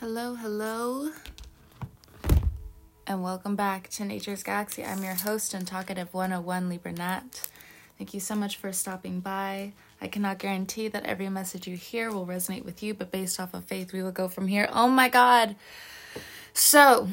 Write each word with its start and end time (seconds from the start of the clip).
Hello, 0.00 0.36
hello, 0.36 1.10
and 3.04 3.20
welcome 3.20 3.56
back 3.56 3.88
to 3.90 4.04
Nature's 4.04 4.44
Galaxy. 4.44 4.84
I'm 4.84 5.02
your 5.02 5.14
host 5.14 5.54
and 5.54 5.66
talkative 5.66 6.14
101 6.14 6.68
Libra 6.68 6.92
Nat. 6.92 7.48
Thank 7.98 8.14
you 8.14 8.20
so 8.20 8.36
much 8.36 8.58
for 8.58 8.72
stopping 8.72 9.18
by. 9.18 9.72
I 10.00 10.06
cannot 10.06 10.38
guarantee 10.38 10.86
that 10.86 11.04
every 11.04 11.28
message 11.28 11.66
you 11.66 11.76
hear 11.76 12.12
will 12.12 12.28
resonate 12.28 12.64
with 12.64 12.80
you, 12.80 12.94
but 12.94 13.10
based 13.10 13.40
off 13.40 13.54
of 13.54 13.64
faith, 13.64 13.92
we 13.92 14.00
will 14.00 14.12
go 14.12 14.28
from 14.28 14.46
here. 14.46 14.68
Oh 14.72 14.86
my 14.86 15.08
God. 15.08 15.56
So, 16.52 17.08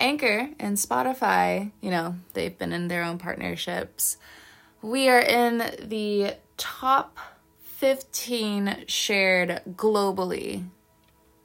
Anchor 0.00 0.48
and 0.58 0.78
Spotify, 0.78 1.70
you 1.82 1.90
know, 1.90 2.14
they've 2.32 2.56
been 2.56 2.72
in 2.72 2.88
their 2.88 3.04
own 3.04 3.18
partnerships. 3.18 4.16
We 4.80 5.10
are 5.10 5.20
in 5.20 5.58
the 5.58 6.36
top 6.56 7.18
15 7.60 8.86
shared 8.86 9.60
globally 9.72 10.64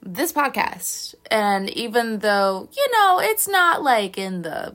this 0.02 0.32
podcast. 0.32 1.14
And 1.30 1.70
even 1.70 2.20
though 2.20 2.68
you 2.76 2.86
know 2.92 3.20
it's 3.20 3.48
not 3.48 3.82
like 3.82 4.18
in 4.18 4.42
the 4.42 4.74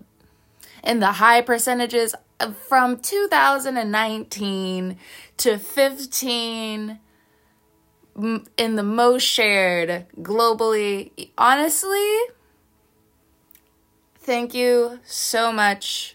in 0.83 0.99
the 0.99 1.13
high 1.13 1.41
percentages 1.41 2.15
uh, 2.39 2.51
from 2.51 2.99
2019 2.99 4.97
to 5.37 5.57
15 5.57 6.99
in 8.57 8.75
the 8.75 8.83
most 8.83 9.23
shared 9.23 10.05
globally 10.21 11.29
honestly 11.37 12.17
thank 14.19 14.53
you 14.53 14.99
so 15.03 15.51
much 15.51 16.14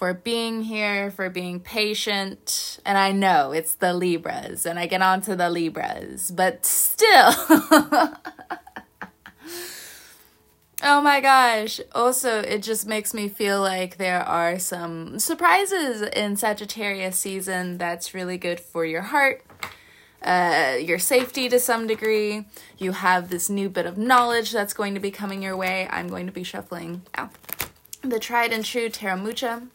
for 0.00 0.14
being 0.14 0.62
here, 0.62 1.10
for 1.10 1.28
being 1.28 1.60
patient. 1.60 2.80
And 2.86 2.96
I 2.96 3.12
know 3.12 3.52
it's 3.52 3.74
the 3.74 3.92
Libras, 3.92 4.64
and 4.64 4.78
I 4.78 4.86
get 4.86 5.02
on 5.02 5.20
to 5.20 5.36
the 5.36 5.50
Libras, 5.50 6.30
but 6.30 6.64
still. 6.64 7.06
oh 10.82 11.02
my 11.02 11.20
gosh. 11.20 11.82
Also, 11.94 12.40
it 12.40 12.62
just 12.62 12.86
makes 12.86 13.12
me 13.12 13.28
feel 13.28 13.60
like 13.60 13.98
there 13.98 14.22
are 14.22 14.58
some 14.58 15.18
surprises 15.18 16.00
in 16.00 16.34
Sagittarius 16.34 17.18
season 17.18 17.76
that's 17.76 18.14
really 18.14 18.38
good 18.38 18.58
for 18.58 18.86
your 18.86 19.02
heart. 19.02 19.44
Uh, 20.22 20.78
your 20.80 20.98
safety 20.98 21.46
to 21.50 21.60
some 21.60 21.86
degree. 21.86 22.46
You 22.78 22.92
have 22.92 23.28
this 23.28 23.50
new 23.50 23.68
bit 23.68 23.84
of 23.84 23.98
knowledge 23.98 24.50
that's 24.50 24.72
going 24.72 24.94
to 24.94 25.00
be 25.00 25.10
coming 25.10 25.42
your 25.42 25.58
way. 25.58 25.86
I'm 25.90 26.08
going 26.08 26.24
to 26.24 26.32
be 26.32 26.42
shuffling 26.42 27.02
out 27.16 27.32
the 28.00 28.18
tried 28.18 28.50
and 28.50 28.64
true 28.64 28.88
Tarot 28.88 29.18
Mucha 29.18 29.68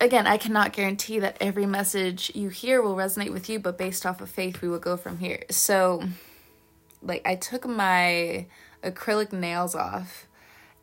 again, 0.00 0.26
I 0.26 0.36
cannot 0.36 0.72
guarantee 0.72 1.18
that 1.20 1.36
every 1.40 1.66
message 1.66 2.32
you 2.34 2.48
hear 2.48 2.82
will 2.82 2.96
resonate 2.96 3.32
with 3.32 3.48
you, 3.48 3.58
but 3.58 3.78
based 3.78 4.04
off 4.04 4.20
of 4.20 4.30
faith, 4.30 4.60
we 4.62 4.68
will 4.68 4.78
go 4.78 4.96
from 4.96 5.18
here. 5.18 5.44
So, 5.50 6.02
like, 7.02 7.22
I 7.26 7.36
took 7.36 7.66
my 7.66 8.46
acrylic 8.82 9.32
nails 9.32 9.74
off, 9.74 10.26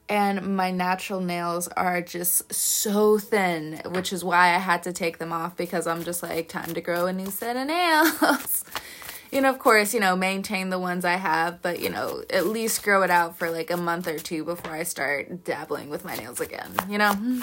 and 0.09 0.55
my 0.55 0.71
natural 0.71 1.21
nails 1.21 1.67
are 1.69 2.01
just 2.01 2.53
so 2.53 3.17
thin, 3.17 3.81
which 3.87 4.11
is 4.11 4.23
why 4.23 4.53
I 4.53 4.59
had 4.59 4.83
to 4.83 4.93
take 4.93 5.17
them 5.17 5.31
off 5.31 5.55
because 5.55 5.87
I'm 5.87 6.03
just 6.03 6.21
like, 6.21 6.49
time 6.49 6.73
to 6.73 6.81
grow 6.81 7.07
a 7.07 7.13
new 7.13 7.31
set 7.31 7.55
of 7.55 7.67
nails. 7.67 8.65
you 9.31 9.41
know, 9.41 9.49
of 9.49 9.59
course, 9.59 9.93
you 9.93 9.99
know, 9.99 10.15
maintain 10.15 10.69
the 10.69 10.79
ones 10.79 11.05
I 11.05 11.15
have, 11.15 11.61
but 11.61 11.79
you 11.79 11.89
know, 11.89 12.23
at 12.29 12.47
least 12.47 12.83
grow 12.83 13.03
it 13.03 13.09
out 13.09 13.37
for 13.37 13.49
like 13.49 13.71
a 13.71 13.77
month 13.77 14.07
or 14.07 14.19
two 14.19 14.43
before 14.43 14.71
I 14.71 14.83
start 14.83 15.45
dabbling 15.45 15.89
with 15.89 16.03
my 16.03 16.15
nails 16.15 16.41
again, 16.41 16.71
you 16.89 16.97
know? 16.97 17.41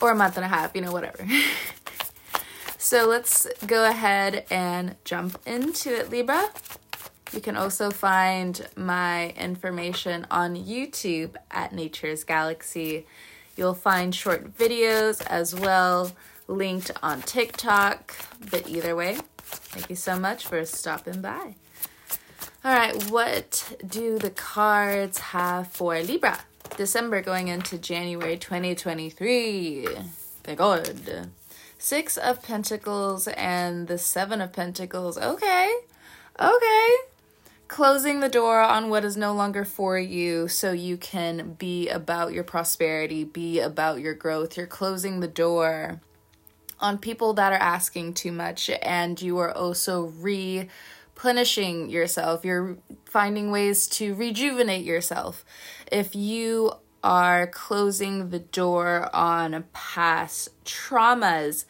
Or 0.00 0.10
a 0.12 0.14
month 0.14 0.36
and 0.36 0.44
a 0.44 0.48
half, 0.48 0.74
you 0.74 0.80
know, 0.80 0.92
whatever. 0.92 1.26
so 2.78 3.06
let's 3.06 3.46
go 3.66 3.88
ahead 3.88 4.44
and 4.50 4.96
jump 5.04 5.38
into 5.46 5.94
it, 5.94 6.10
Libra. 6.10 6.50
You 7.32 7.40
can 7.40 7.56
also 7.56 7.90
find 7.90 8.66
my 8.74 9.30
information 9.30 10.26
on 10.30 10.56
YouTube 10.56 11.36
at 11.50 11.72
Nature's 11.74 12.24
Galaxy. 12.24 13.06
You'll 13.56 13.74
find 13.74 14.14
short 14.14 14.56
videos 14.56 15.24
as 15.26 15.54
well, 15.54 16.12
linked 16.46 16.90
on 17.02 17.20
TikTok. 17.22 18.14
But 18.50 18.68
either 18.68 18.96
way, 18.96 19.18
thank 19.38 19.90
you 19.90 19.96
so 19.96 20.18
much 20.18 20.46
for 20.46 20.64
stopping 20.64 21.20
by. 21.20 21.56
All 22.64 22.72
right, 22.74 23.10
what 23.10 23.76
do 23.86 24.18
the 24.18 24.30
cards 24.30 25.18
have 25.18 25.68
for 25.68 26.00
Libra? 26.00 26.40
December 26.76 27.22
going 27.22 27.48
into 27.48 27.78
January 27.78 28.36
2023. 28.36 29.86
Thank 30.44 30.58
God. 30.58 31.30
Six 31.78 32.16
of 32.16 32.42
Pentacles 32.42 33.28
and 33.28 33.88
the 33.88 33.98
Seven 33.98 34.40
of 34.40 34.52
Pentacles. 34.52 35.18
Okay. 35.18 35.74
Okay. 36.40 36.96
Closing 37.68 38.20
the 38.20 38.28
door 38.28 38.60
on 38.60 38.88
what 38.88 39.04
is 39.04 39.16
no 39.16 39.32
longer 39.32 39.64
for 39.64 39.98
you 39.98 40.48
so 40.48 40.72
you 40.72 40.96
can 40.96 41.54
be 41.54 41.88
about 41.88 42.32
your 42.32 42.44
prosperity, 42.44 43.24
be 43.24 43.60
about 43.60 44.00
your 44.00 44.14
growth. 44.14 44.56
You're 44.56 44.66
closing 44.66 45.20
the 45.20 45.28
door 45.28 46.00
on 46.80 46.98
people 46.98 47.34
that 47.34 47.52
are 47.52 47.56
asking 47.56 48.14
too 48.14 48.32
much, 48.32 48.70
and 48.82 49.20
you 49.20 49.38
are 49.38 49.52
also 49.52 50.06
replenishing 51.18 51.90
yourself. 51.90 52.44
You're 52.44 52.78
finding 53.04 53.50
ways 53.50 53.88
to 53.88 54.14
rejuvenate 54.14 54.84
yourself 54.84 55.44
if 55.90 56.14
you 56.14 56.74
are 57.02 57.48
closing 57.48 58.30
the 58.30 58.38
door 58.38 59.10
on 59.12 59.64
past 59.72 60.50
traumas, 60.64 61.64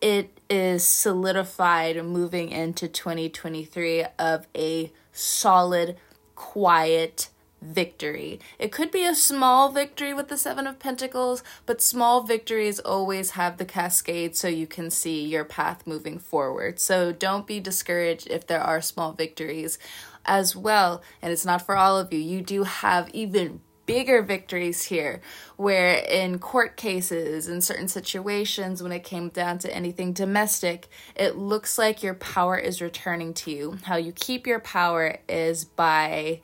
it 0.00 0.38
is 0.48 0.84
solidified 0.84 2.04
moving 2.04 2.50
into 2.50 2.86
2023 2.86 4.04
of 4.20 4.46
a 4.56 4.92
solid, 5.10 5.96
quiet 6.36 7.28
victory. 7.62 8.40
It 8.58 8.72
could 8.72 8.90
be 8.90 9.04
a 9.04 9.14
small 9.14 9.70
victory 9.70 10.12
with 10.12 10.28
the 10.28 10.36
7 10.36 10.66
of 10.66 10.78
pentacles, 10.78 11.42
but 11.66 11.80
small 11.80 12.22
victories 12.22 12.78
always 12.80 13.30
have 13.30 13.56
the 13.56 13.64
cascade 13.64 14.36
so 14.36 14.48
you 14.48 14.66
can 14.66 14.90
see 14.90 15.24
your 15.24 15.44
path 15.44 15.86
moving 15.86 16.18
forward. 16.18 16.80
So 16.80 17.12
don't 17.12 17.46
be 17.46 17.60
discouraged 17.60 18.28
if 18.28 18.46
there 18.46 18.62
are 18.62 18.80
small 18.80 19.12
victories 19.12 19.78
as 20.24 20.56
well. 20.56 21.02
And 21.20 21.32
it's 21.32 21.46
not 21.46 21.64
for 21.64 21.76
all 21.76 21.98
of 21.98 22.12
you. 22.12 22.18
You 22.18 22.42
do 22.42 22.64
have 22.64 23.08
even 23.10 23.60
bigger 23.86 24.22
victories 24.22 24.84
here 24.84 25.20
where 25.56 25.94
in 25.94 26.38
court 26.38 26.76
cases 26.76 27.48
in 27.48 27.60
certain 27.60 27.88
situations 27.88 28.82
when 28.82 28.92
it 28.92 29.02
came 29.02 29.28
down 29.30 29.58
to 29.58 29.74
anything 29.74 30.12
domestic 30.12 30.88
it 31.16 31.36
looks 31.36 31.78
like 31.78 32.02
your 32.02 32.14
power 32.14 32.56
is 32.56 32.80
returning 32.80 33.34
to 33.34 33.50
you 33.50 33.76
how 33.82 33.96
you 33.96 34.12
keep 34.12 34.46
your 34.46 34.60
power 34.60 35.18
is 35.28 35.64
by 35.64 36.40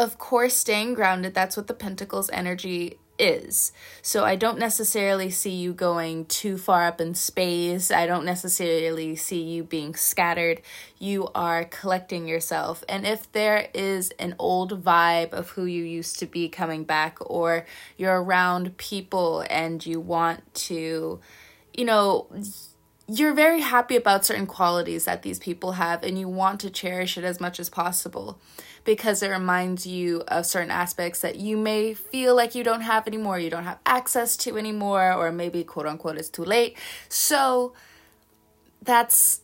of 0.00 0.16
course 0.16 0.56
staying 0.56 0.94
grounded 0.94 1.34
that's 1.34 1.56
what 1.56 1.66
the 1.66 1.74
pentacles 1.74 2.30
energy 2.32 2.98
is. 3.18 3.72
So 4.00 4.24
I 4.24 4.34
don't 4.34 4.58
necessarily 4.58 5.28
see 5.28 5.50
you 5.50 5.74
going 5.74 6.24
too 6.24 6.56
far 6.56 6.86
up 6.86 7.02
in 7.02 7.14
space. 7.14 7.90
I 7.90 8.06
don't 8.06 8.24
necessarily 8.24 9.14
see 9.14 9.42
you 9.42 9.62
being 9.62 9.94
scattered. 9.94 10.62
You 10.98 11.28
are 11.34 11.64
collecting 11.64 12.26
yourself. 12.26 12.82
And 12.88 13.06
if 13.06 13.30
there 13.32 13.68
is 13.74 14.10
an 14.18 14.36
old 14.38 14.82
vibe 14.82 15.34
of 15.34 15.50
who 15.50 15.66
you 15.66 15.84
used 15.84 16.18
to 16.20 16.26
be 16.26 16.48
coming 16.48 16.84
back, 16.84 17.18
or 17.20 17.66
you're 17.98 18.22
around 18.22 18.78
people 18.78 19.44
and 19.50 19.84
you 19.84 20.00
want 20.00 20.54
to, 20.54 21.20
you 21.74 21.84
know, 21.84 22.26
you're 23.06 23.34
very 23.34 23.60
happy 23.60 23.96
about 23.96 24.24
certain 24.24 24.46
qualities 24.46 25.04
that 25.04 25.22
these 25.22 25.38
people 25.40 25.72
have 25.72 26.02
and 26.02 26.18
you 26.18 26.28
want 26.28 26.60
to 26.60 26.70
cherish 26.70 27.18
it 27.18 27.24
as 27.24 27.38
much 27.38 27.60
as 27.60 27.68
possible 27.68 28.40
because 28.84 29.22
it 29.22 29.28
reminds 29.28 29.86
you 29.86 30.22
of 30.28 30.46
certain 30.46 30.70
aspects 30.70 31.20
that 31.20 31.36
you 31.36 31.56
may 31.56 31.94
feel 31.94 32.34
like 32.34 32.54
you 32.54 32.64
don't 32.64 32.80
have 32.80 33.06
anymore, 33.06 33.38
you 33.38 33.50
don't 33.50 33.64
have 33.64 33.78
access 33.86 34.36
to 34.38 34.56
anymore, 34.56 35.12
or 35.12 35.30
maybe 35.32 35.62
quote 35.64 35.86
unquote 35.86 36.16
it's 36.16 36.28
too 36.28 36.44
late. 36.44 36.76
So 37.08 37.72
that's 38.82 39.40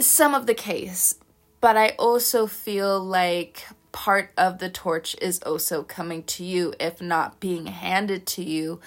some 0.00 0.34
of 0.34 0.46
the 0.46 0.54
case. 0.54 1.14
But 1.60 1.76
I 1.76 1.90
also 1.98 2.46
feel 2.46 3.00
like 3.00 3.66
part 3.90 4.30
of 4.36 4.58
the 4.58 4.70
torch 4.70 5.16
is 5.20 5.40
also 5.40 5.82
coming 5.82 6.22
to 6.22 6.44
you, 6.44 6.72
if 6.78 7.00
not 7.00 7.40
being 7.40 7.66
handed 7.66 8.26
to 8.26 8.44
you. 8.44 8.80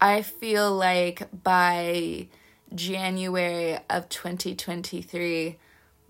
I 0.00 0.22
feel 0.22 0.74
like 0.74 1.28
by 1.44 2.28
January 2.74 3.78
of 3.88 4.08
2023, 4.08 5.58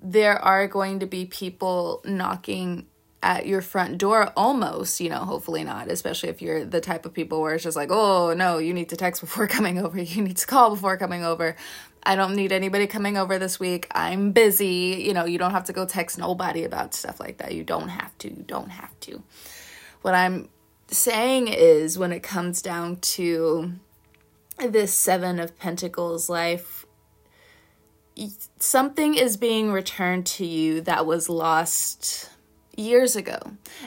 there 0.00 0.38
are 0.38 0.66
going 0.66 1.00
to 1.00 1.06
be 1.06 1.26
people 1.26 2.02
knocking 2.04 2.86
at 3.22 3.46
your 3.46 3.60
front 3.60 3.98
door 3.98 4.32
almost, 4.36 5.00
you 5.00 5.10
know, 5.10 5.18
hopefully 5.18 5.64
not, 5.64 5.90
especially 5.90 6.28
if 6.28 6.40
you're 6.40 6.64
the 6.64 6.80
type 6.80 7.04
of 7.04 7.12
people 7.12 7.40
where 7.40 7.54
it's 7.54 7.64
just 7.64 7.76
like, 7.76 7.90
oh 7.90 8.32
no, 8.32 8.58
you 8.58 8.72
need 8.72 8.88
to 8.90 8.96
text 8.96 9.20
before 9.20 9.48
coming 9.56 9.78
over, 9.78 10.00
you 10.00 10.22
need 10.22 10.36
to 10.36 10.46
call 10.46 10.70
before 10.70 10.96
coming 10.96 11.24
over. 11.24 11.56
I 12.04 12.14
don't 12.14 12.36
need 12.36 12.52
anybody 12.52 12.86
coming 12.86 13.18
over 13.18 13.38
this 13.38 13.58
week. 13.58 13.88
I'm 13.90 14.32
busy. 14.32 15.02
You 15.04 15.12
know, 15.12 15.24
you 15.24 15.36
don't 15.36 15.50
have 15.50 15.64
to 15.64 15.72
go 15.72 15.84
text 15.84 16.16
nobody 16.16 16.64
about 16.64 16.94
stuff 16.94 17.18
like 17.20 17.38
that. 17.38 17.54
You 17.54 17.64
don't 17.64 17.88
have 17.88 18.16
to. 18.18 18.28
You 18.28 18.44
don't 18.46 18.70
have 18.70 18.98
to. 19.00 19.22
What 20.02 20.14
I'm 20.14 20.48
saying 20.86 21.48
is 21.48 21.98
when 21.98 22.12
it 22.12 22.22
comes 22.22 22.62
down 22.62 22.96
to 22.96 23.72
this 24.58 24.94
7 24.94 25.38
of 25.38 25.58
pentacles 25.58 26.28
life 26.28 26.86
something 28.58 29.14
is 29.14 29.36
being 29.36 29.72
returned 29.72 30.26
to 30.26 30.44
you 30.44 30.80
that 30.82 31.06
was 31.06 31.28
lost 31.28 32.30
years 32.76 33.16
ago. 33.16 33.38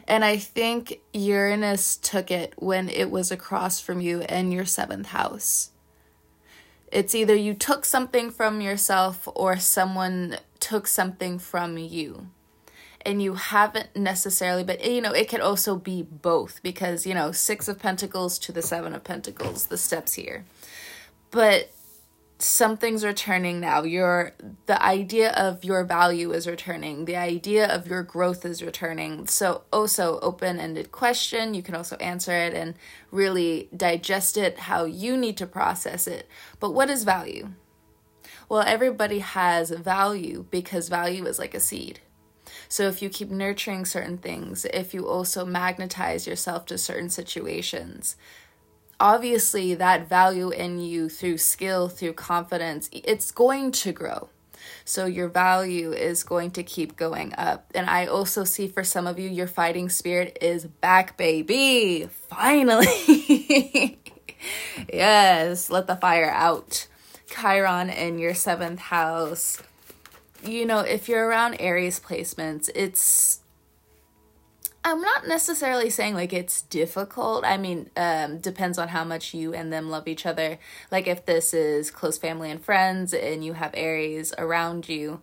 And 0.07 0.23
I 0.23 0.37
think 0.37 0.99
Uranus 1.13 1.97
took 1.97 2.29
it 2.29 2.53
when 2.57 2.89
it 2.89 3.09
was 3.09 3.31
across 3.31 3.79
from 3.79 4.01
you 4.01 4.21
in 4.21 4.51
your 4.51 4.65
seventh 4.65 5.07
house. 5.07 5.71
It's 6.91 7.15
either 7.15 7.35
you 7.35 7.53
took 7.53 7.85
something 7.85 8.31
from 8.31 8.59
yourself 8.59 9.27
or 9.33 9.57
someone 9.57 10.37
took 10.59 10.87
something 10.87 11.39
from 11.39 11.77
you. 11.77 12.27
And 13.03 13.21
you 13.21 13.33
haven't 13.33 13.95
necessarily, 13.95 14.63
but 14.63 14.85
you 14.85 15.01
know, 15.01 15.13
it 15.13 15.27
could 15.27 15.39
also 15.39 15.75
be 15.75 16.03
both 16.03 16.61
because, 16.61 17.07
you 17.07 17.15
know, 17.15 17.31
Six 17.31 17.67
of 17.67 17.79
Pentacles 17.79 18.37
to 18.39 18.51
the 18.51 18.61
Seven 18.61 18.93
of 18.93 19.03
Pentacles, 19.03 19.67
the 19.67 19.77
steps 19.77 20.13
here. 20.13 20.45
But 21.31 21.71
something's 22.43 23.05
returning 23.05 23.59
now. 23.59 23.83
Your 23.83 24.33
the 24.65 24.81
idea 24.81 25.31
of 25.31 25.63
your 25.63 25.83
value 25.83 26.31
is 26.31 26.47
returning. 26.47 27.05
The 27.05 27.15
idea 27.15 27.67
of 27.67 27.87
your 27.87 28.03
growth 28.03 28.45
is 28.45 28.63
returning. 28.63 29.27
So 29.27 29.63
also 29.71 30.19
open-ended 30.19 30.91
question. 30.91 31.53
You 31.53 31.63
can 31.63 31.75
also 31.75 31.95
answer 31.97 32.33
it 32.33 32.53
and 32.53 32.75
really 33.11 33.69
digest 33.75 34.37
it 34.37 34.59
how 34.59 34.85
you 34.85 35.17
need 35.17 35.37
to 35.37 35.47
process 35.47 36.07
it. 36.07 36.27
But 36.59 36.71
what 36.71 36.89
is 36.89 37.03
value? 37.03 37.49
Well 38.49 38.63
everybody 38.65 39.19
has 39.19 39.69
value 39.69 40.45
because 40.51 40.89
value 40.89 41.25
is 41.25 41.39
like 41.39 41.53
a 41.53 41.59
seed. 41.59 41.99
So 42.67 42.87
if 42.87 43.01
you 43.01 43.09
keep 43.09 43.29
nurturing 43.29 43.85
certain 43.85 44.17
things 44.17 44.65
if 44.65 44.93
you 44.93 45.07
also 45.07 45.45
magnetize 45.45 46.27
yourself 46.27 46.65
to 46.67 46.77
certain 46.77 47.09
situations 47.09 48.15
obviously 49.01 49.73
that 49.73 50.07
value 50.07 50.51
in 50.51 50.79
you 50.79 51.09
through 51.09 51.39
skill, 51.39 51.89
through 51.89 52.13
confidence, 52.13 52.87
it's 52.93 53.31
going 53.31 53.71
to 53.71 53.91
grow. 53.91 54.29
So 54.85 55.07
your 55.07 55.27
value 55.27 55.91
is 55.91 56.23
going 56.23 56.51
to 56.51 56.63
keep 56.63 56.95
going 56.95 57.33
up. 57.35 57.71
And 57.73 57.89
I 57.89 58.05
also 58.05 58.43
see 58.43 58.67
for 58.67 58.83
some 58.83 59.07
of 59.07 59.17
you, 59.17 59.27
your 59.27 59.47
fighting 59.47 59.89
spirit 59.89 60.37
is 60.39 60.65
back, 60.65 61.17
baby. 61.17 62.07
Finally. 62.29 63.97
yes, 64.93 65.69
let 65.71 65.87
the 65.87 65.95
fire 65.95 66.29
out. 66.29 66.87
Chiron 67.27 67.89
in 67.89 68.19
your 68.19 68.35
seventh 68.35 68.79
house. 68.79 69.61
You 70.43 70.65
know, 70.65 70.79
if 70.79 71.09
you're 71.09 71.27
around 71.27 71.55
Aries 71.59 71.99
placements, 71.99 72.69
it's 72.75 73.40
I'm 74.83 75.01
not 75.01 75.27
necessarily 75.27 75.89
saying 75.91 76.15
like 76.15 76.33
it's 76.33 76.63
difficult. 76.63 77.45
I 77.45 77.57
mean, 77.57 77.89
um, 77.95 78.39
depends 78.39 78.79
on 78.79 78.87
how 78.87 79.03
much 79.03 79.33
you 79.33 79.53
and 79.53 79.71
them 79.71 79.89
love 79.89 80.07
each 80.07 80.25
other. 80.25 80.57
Like 80.89 81.07
if 81.07 81.25
this 81.25 81.53
is 81.53 81.91
close 81.91 82.17
family 82.17 82.49
and 82.49 82.63
friends 82.63 83.13
and 83.13 83.45
you 83.45 83.53
have 83.53 83.71
Aries 83.75 84.33
around 84.39 84.89
you, 84.89 85.21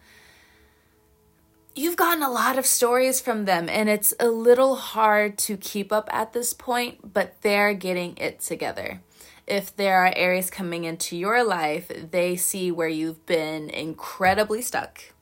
you've 1.75 1.97
gotten 1.97 2.23
a 2.23 2.31
lot 2.31 2.57
of 2.57 2.67
stories 2.67 3.21
from 3.21 3.47
them 3.47 3.69
and 3.69 3.89
it's 3.89 4.15
a 4.21 4.29
little 4.29 4.77
hard 4.77 5.37
to 5.39 5.57
keep 5.57 5.93
up 5.93 6.09
at 6.13 6.33
this 6.33 6.53
point, 6.53 7.13
but 7.13 7.41
they're 7.43 7.75
getting 7.75 8.17
it 8.17 8.41
together. 8.41 9.01
If 9.45 9.75
there 9.75 10.05
are 10.05 10.13
Aries 10.15 10.51
coming 10.51 10.85
into 10.85 11.17
your 11.17 11.43
life, 11.43 11.91
they 12.11 12.37
see 12.37 12.71
where 12.71 12.89
you've 12.89 13.25
been 13.27 13.71
incredibly 13.71 14.63
stuck 14.63 15.15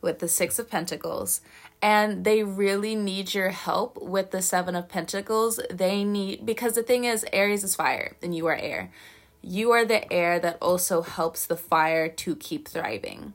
with 0.00 0.18
the 0.18 0.28
Six 0.28 0.58
of 0.58 0.70
Pentacles 0.70 1.40
and 1.82 2.24
they 2.24 2.42
really 2.42 2.94
need 2.94 3.32
your 3.32 3.50
help 3.50 4.00
with 4.00 4.30
the 4.30 4.42
seven 4.42 4.76
of 4.76 4.88
pentacles. 4.88 5.60
They 5.70 6.04
need 6.04 6.44
because 6.44 6.74
the 6.74 6.82
thing 6.82 7.04
is 7.04 7.24
aries 7.32 7.64
is 7.64 7.74
fire 7.74 8.16
and 8.22 8.34
you 8.34 8.46
are 8.46 8.56
air. 8.56 8.92
You 9.42 9.70
are 9.70 9.86
the 9.86 10.10
air 10.12 10.38
that 10.38 10.58
also 10.60 11.00
helps 11.00 11.46
the 11.46 11.56
fire 11.56 12.08
to 12.08 12.36
keep 12.36 12.68
thriving. 12.68 13.32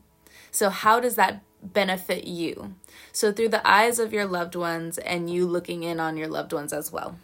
So 0.51 0.69
how 0.69 0.99
does 0.99 1.15
that 1.15 1.41
benefit 1.63 2.25
you? 2.25 2.75
So 3.11 3.31
through 3.31 3.49
the 3.49 3.67
eyes 3.67 3.97
of 3.97 4.13
your 4.13 4.25
loved 4.25 4.55
ones 4.55 4.99
and 4.99 5.29
you 5.29 5.47
looking 5.47 5.81
in 5.81 5.99
on 5.99 6.15
your 6.15 6.27
loved 6.27 6.53
ones 6.53 6.71
as 6.71 6.91
well. 6.91 7.17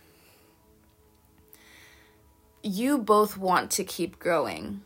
You 2.63 2.97
both 2.97 3.37
want 3.37 3.69
to 3.71 3.83
keep 3.83 4.17
growing. 4.17 4.81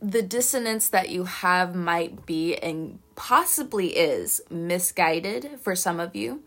The 0.00 0.22
dissonance 0.22 0.88
that 0.88 1.10
you 1.10 1.24
have 1.24 1.74
might 1.74 2.26
be 2.26 2.56
and 2.56 2.98
possibly 3.14 3.96
is 3.96 4.40
misguided 4.50 5.60
for 5.60 5.74
some 5.74 6.00
of 6.00 6.14
you. 6.14 6.42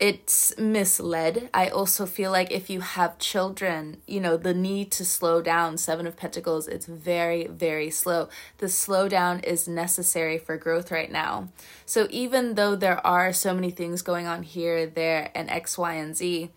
It's 0.00 0.56
misled. 0.56 1.50
I 1.52 1.68
also 1.68 2.06
feel 2.06 2.30
like 2.30 2.52
if 2.52 2.70
you 2.70 2.82
have 2.82 3.18
children, 3.18 4.00
you 4.06 4.20
know, 4.20 4.36
the 4.36 4.54
need 4.54 4.92
to 4.92 5.04
slow 5.04 5.42
down, 5.42 5.76
Seven 5.76 6.06
of 6.06 6.16
Pentacles, 6.16 6.68
it's 6.68 6.86
very, 6.86 7.48
very 7.48 7.90
slow. 7.90 8.28
The 8.58 8.66
slowdown 8.66 9.44
is 9.44 9.66
necessary 9.66 10.38
for 10.38 10.56
growth 10.56 10.92
right 10.92 11.10
now. 11.10 11.48
So 11.84 12.06
even 12.10 12.54
though 12.54 12.76
there 12.76 13.04
are 13.04 13.32
so 13.32 13.52
many 13.52 13.72
things 13.72 14.02
going 14.02 14.28
on 14.28 14.44
here, 14.44 14.86
there, 14.86 15.32
and 15.34 15.50
X, 15.50 15.76
Y, 15.76 15.94
and 15.94 16.16
Z, 16.16 16.50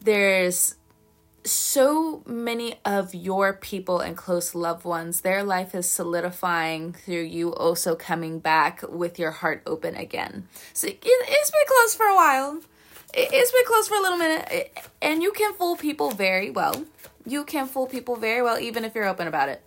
there's 0.00 0.76
so 1.50 2.22
many 2.26 2.76
of 2.84 3.14
your 3.14 3.52
people 3.52 4.00
and 4.00 4.16
close 4.16 4.54
loved 4.54 4.84
ones, 4.84 5.20
their 5.20 5.42
life 5.42 5.74
is 5.74 5.88
solidifying 5.90 6.92
through 6.92 7.22
you 7.22 7.54
also 7.54 7.94
coming 7.94 8.38
back 8.38 8.82
with 8.88 9.18
your 9.18 9.30
heart 9.30 9.62
open 9.66 9.96
again. 9.96 10.48
So 10.72 10.88
it, 10.88 11.02
has 11.02 11.50
been 11.50 11.66
closed 11.66 11.96
for 11.96 12.06
a 12.06 12.14
while. 12.14 12.56
It, 13.14 13.30
it's 13.32 13.52
been 13.52 13.64
closed 13.64 13.88
for 13.88 13.96
a 13.96 14.00
little 14.00 14.18
minute. 14.18 14.78
and 15.00 15.22
you 15.22 15.32
can 15.32 15.54
fool 15.54 15.76
people 15.76 16.10
very 16.10 16.50
well. 16.50 16.84
You 17.24 17.44
can 17.44 17.66
fool 17.66 17.86
people 17.86 18.16
very 18.16 18.42
well, 18.42 18.58
even 18.58 18.84
if 18.84 18.94
you're 18.94 19.08
open 19.08 19.26
about 19.26 19.48
it. 19.48 19.62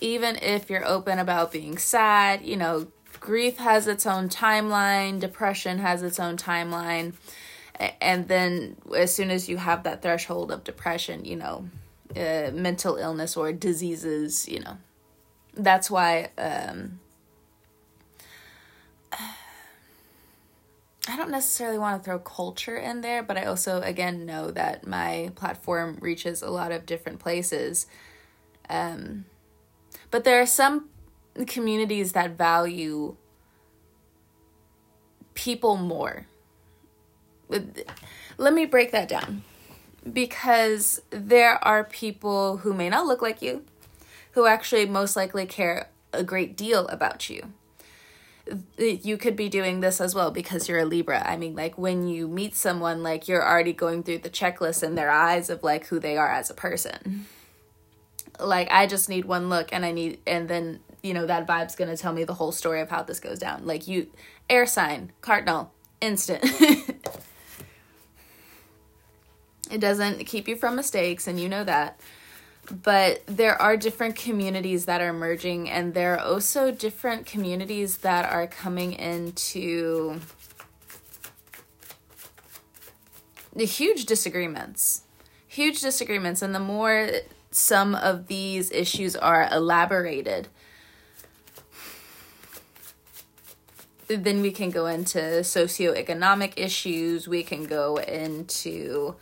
Even 0.00 0.36
if 0.36 0.68
you're 0.68 0.86
open 0.86 1.18
about 1.18 1.52
being 1.52 1.78
sad, 1.78 2.42
you 2.42 2.56
know, 2.56 2.88
grief 3.20 3.56
has 3.58 3.86
its 3.86 4.06
own 4.06 4.28
timeline, 4.28 5.20
depression 5.20 5.78
has 5.78 6.02
its 6.02 6.20
own 6.20 6.36
timeline 6.36 7.14
and 8.00 8.28
then 8.28 8.76
as 8.96 9.14
soon 9.14 9.30
as 9.30 9.48
you 9.48 9.56
have 9.56 9.82
that 9.82 10.02
threshold 10.02 10.50
of 10.52 10.64
depression 10.64 11.24
you 11.24 11.36
know 11.36 11.68
uh, 12.16 12.50
mental 12.52 12.96
illness 12.96 13.36
or 13.36 13.52
diseases 13.52 14.48
you 14.48 14.60
know 14.60 14.76
that's 15.56 15.90
why 15.90 16.30
um, 16.38 17.00
I 21.06 21.16
don't 21.16 21.30
necessarily 21.30 21.78
want 21.78 22.02
to 22.02 22.04
throw 22.04 22.18
culture 22.18 22.76
in 22.76 23.02
there, 23.02 23.22
but 23.22 23.36
I 23.36 23.44
also, 23.44 23.82
again, 23.82 24.24
know 24.24 24.50
that 24.50 24.86
my 24.86 25.32
platform 25.34 25.98
reaches 26.00 26.40
a 26.40 26.48
lot 26.48 26.72
of 26.72 26.86
different 26.86 27.18
places. 27.18 27.86
Um, 28.70 29.26
but 30.10 30.24
there 30.24 30.40
are 30.40 30.46
some 30.46 30.88
communities 31.46 32.12
that 32.12 32.38
value 32.38 33.16
people 35.34 35.76
more 35.76 36.26
let 37.48 38.54
me 38.54 38.64
break 38.66 38.92
that 38.92 39.08
down 39.08 39.42
because 40.10 41.00
there 41.10 41.62
are 41.64 41.84
people 41.84 42.58
who 42.58 42.74
may 42.74 42.88
not 42.88 43.06
look 43.06 43.22
like 43.22 43.40
you 43.40 43.64
who 44.32 44.46
actually 44.46 44.86
most 44.86 45.16
likely 45.16 45.46
care 45.46 45.90
a 46.12 46.22
great 46.22 46.56
deal 46.56 46.86
about 46.88 47.28
you 47.30 47.52
you 48.76 49.16
could 49.16 49.36
be 49.36 49.48
doing 49.48 49.80
this 49.80 50.00
as 50.00 50.14
well 50.14 50.30
because 50.30 50.68
you're 50.68 50.80
a 50.80 50.84
Libra. 50.84 51.26
I 51.26 51.36
mean, 51.36 51.54
like 51.54 51.78
when 51.78 52.06
you 52.06 52.28
meet 52.28 52.54
someone, 52.54 53.02
like 53.02 53.26
you're 53.26 53.46
already 53.46 53.72
going 53.72 54.02
through 54.02 54.18
the 54.18 54.30
checklist 54.30 54.82
in 54.82 54.94
their 54.94 55.10
eyes 55.10 55.48
of 55.48 55.62
like 55.62 55.86
who 55.86 55.98
they 55.98 56.16
are 56.16 56.30
as 56.30 56.50
a 56.50 56.54
person. 56.54 57.26
Like, 58.40 58.68
I 58.70 58.86
just 58.86 59.08
need 59.08 59.24
one 59.26 59.48
look 59.48 59.72
and 59.72 59.84
I 59.84 59.92
need, 59.92 60.18
and 60.26 60.48
then, 60.48 60.80
you 61.02 61.14
know, 61.14 61.24
that 61.26 61.46
vibe's 61.46 61.76
gonna 61.76 61.96
tell 61.96 62.12
me 62.12 62.24
the 62.24 62.34
whole 62.34 62.50
story 62.50 62.80
of 62.80 62.90
how 62.90 63.02
this 63.04 63.20
goes 63.20 63.38
down. 63.38 63.64
Like, 63.64 63.86
you, 63.86 64.08
air 64.50 64.66
sign, 64.66 65.12
cardinal, 65.20 65.72
instant. 66.00 66.44
It 69.74 69.80
doesn't 69.80 70.24
keep 70.26 70.46
you 70.46 70.54
from 70.54 70.76
mistakes, 70.76 71.26
and 71.26 71.40
you 71.40 71.48
know 71.48 71.64
that. 71.64 71.98
But 72.70 73.26
there 73.26 73.60
are 73.60 73.76
different 73.76 74.14
communities 74.14 74.84
that 74.84 75.00
are 75.00 75.12
merging, 75.12 75.68
and 75.68 75.94
there 75.94 76.14
are 76.14 76.20
also 76.20 76.70
different 76.70 77.26
communities 77.26 77.98
that 77.98 78.24
are 78.30 78.46
coming 78.46 78.92
into 78.92 80.20
the 83.52 83.64
huge 83.64 84.06
disagreements. 84.06 85.02
Huge 85.48 85.80
disagreements. 85.80 86.40
And 86.40 86.54
the 86.54 86.60
more 86.60 87.10
some 87.50 87.96
of 87.96 88.28
these 88.28 88.70
issues 88.70 89.16
are 89.16 89.48
elaborated, 89.50 90.46
then 94.06 94.40
we 94.40 94.52
can 94.52 94.70
go 94.70 94.86
into 94.86 95.18
socioeconomic 95.18 96.52
issues, 96.56 97.26
we 97.26 97.42
can 97.42 97.64
go 97.64 97.96
into 97.96 99.16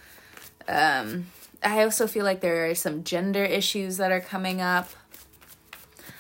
um, 0.69 1.27
I 1.63 1.83
also 1.83 2.07
feel 2.07 2.25
like 2.25 2.41
there 2.41 2.69
are 2.69 2.75
some 2.75 3.05
gender 3.05 3.45
issues 3.45 3.97
that 3.97 4.13
are 4.13 4.21
coming 4.21 4.61
up. 4.61 4.91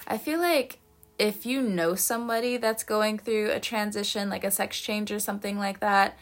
I 0.06 0.18
feel 0.18 0.38
like 0.38 0.78
if 1.18 1.46
you 1.46 1.62
know 1.62 1.94
somebody 1.94 2.56
that's 2.56 2.84
going 2.84 3.18
through 3.18 3.50
a 3.50 3.60
transition, 3.60 4.28
like 4.28 4.44
a 4.44 4.50
sex 4.50 4.80
change 4.80 5.10
or 5.12 5.18
something 5.18 5.58
like 5.58 5.80
that, 5.80 6.16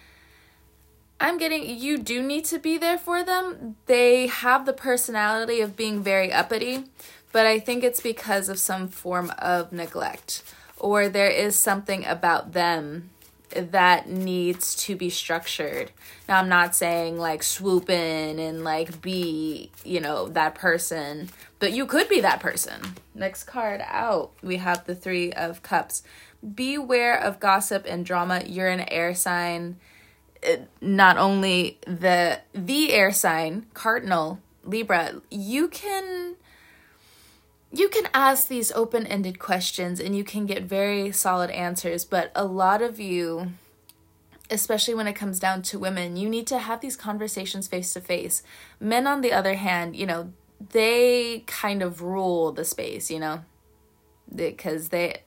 I'm 1.18 1.36
getting 1.36 1.78
you 1.78 1.98
do 1.98 2.22
need 2.22 2.46
to 2.46 2.58
be 2.58 2.78
there 2.78 2.98
for 2.98 3.22
them. 3.22 3.76
They 3.86 4.26
have 4.26 4.64
the 4.64 4.72
personality 4.72 5.60
of 5.60 5.76
being 5.76 6.02
very 6.02 6.32
uppity, 6.32 6.84
but 7.30 7.46
I 7.46 7.58
think 7.58 7.84
it's 7.84 8.00
because 8.00 8.48
of 8.48 8.58
some 8.58 8.88
form 8.88 9.32
of 9.38 9.70
neglect 9.72 10.42
or 10.80 11.08
there 11.08 11.28
is 11.28 11.56
something 11.56 12.04
about 12.06 12.52
them 12.52 13.10
that 13.50 14.08
needs 14.08 14.74
to 14.76 14.96
be 14.96 15.10
structured. 15.10 15.90
Now, 16.28 16.38
I'm 16.38 16.48
not 16.48 16.74
saying 16.74 17.18
like 17.18 17.42
swoop 17.42 17.90
in 17.90 18.38
and 18.38 18.64
like 18.64 19.00
be, 19.00 19.70
you 19.84 20.00
know, 20.00 20.28
that 20.28 20.54
person, 20.54 21.30
but 21.58 21.72
you 21.72 21.86
could 21.86 22.08
be 22.08 22.20
that 22.20 22.40
person. 22.40 22.80
Next 23.14 23.44
card 23.44 23.82
out, 23.86 24.32
we 24.42 24.56
have 24.56 24.84
the 24.86 24.94
Three 24.94 25.32
of 25.32 25.62
Cups. 25.62 26.02
Beware 26.54 27.18
of 27.18 27.38
gossip 27.40 27.84
and 27.86 28.06
drama. 28.06 28.42
You're 28.46 28.68
an 28.68 28.88
air 28.88 29.14
sign. 29.14 29.76
Uh, 30.42 30.56
not 30.80 31.18
only 31.18 31.78
the 31.86 32.40
the 32.54 32.92
air 32.92 33.12
sign, 33.12 33.66
cardinal 33.74 34.40
Libra, 34.64 35.20
you 35.30 35.68
can 35.68 36.36
you 37.72 37.88
can 37.88 38.08
ask 38.12 38.48
these 38.48 38.72
open 38.72 39.06
ended 39.06 39.38
questions 39.38 40.00
and 40.00 40.16
you 40.16 40.24
can 40.24 40.46
get 40.46 40.64
very 40.64 41.12
solid 41.12 41.50
answers, 41.50 42.04
but 42.04 42.32
a 42.34 42.44
lot 42.44 42.82
of 42.82 42.98
you, 42.98 43.52
especially 44.50 44.94
when 44.94 45.06
it 45.06 45.14
comes 45.14 45.38
down 45.38 45.62
to 45.62 45.78
women, 45.78 46.16
you 46.16 46.28
need 46.28 46.46
to 46.48 46.58
have 46.58 46.80
these 46.80 46.96
conversations 46.96 47.68
face 47.68 47.92
to 47.92 48.00
face. 48.00 48.42
Men, 48.80 49.06
on 49.06 49.20
the 49.20 49.32
other 49.32 49.54
hand, 49.54 49.94
you 49.94 50.06
know, 50.06 50.32
they 50.72 51.44
kind 51.46 51.82
of 51.82 52.02
rule 52.02 52.52
the 52.52 52.64
space, 52.64 53.10
you 53.10 53.20
know, 53.20 53.44
because 54.34 54.88
they 54.88 55.22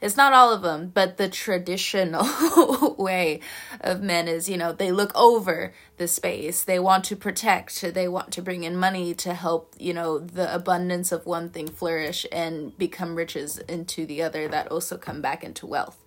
it's 0.00 0.16
not 0.16 0.32
all 0.32 0.52
of 0.52 0.62
them, 0.62 0.90
but 0.94 1.18
the 1.18 1.28
traditional 1.28 2.94
way 2.98 3.40
of 3.80 4.00
men 4.00 4.28
is, 4.28 4.48
you 4.48 4.56
know, 4.56 4.72
they 4.72 4.92
look 4.92 5.12
over 5.14 5.74
the 5.98 6.08
space. 6.08 6.64
They 6.64 6.78
want 6.78 7.04
to 7.04 7.16
protect. 7.16 7.80
They 7.82 8.08
want 8.08 8.32
to 8.32 8.42
bring 8.42 8.64
in 8.64 8.76
money 8.76 9.12
to 9.14 9.34
help, 9.34 9.74
you 9.78 9.92
know, 9.92 10.18
the 10.18 10.52
abundance 10.54 11.12
of 11.12 11.26
one 11.26 11.50
thing 11.50 11.68
flourish 11.68 12.24
and 12.32 12.76
become 12.78 13.14
riches 13.14 13.58
into 13.58 14.06
the 14.06 14.22
other 14.22 14.48
that 14.48 14.68
also 14.68 14.96
come 14.96 15.20
back 15.20 15.44
into 15.44 15.66
wealth. 15.66 16.02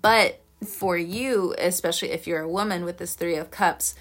But 0.00 0.40
for 0.64 0.96
you, 0.96 1.54
especially 1.58 2.10
if 2.10 2.26
you're 2.26 2.42
a 2.42 2.48
woman 2.48 2.84
with 2.84 2.96
this 2.96 3.14
3 3.14 3.36
of 3.36 3.50
cups, 3.50 3.94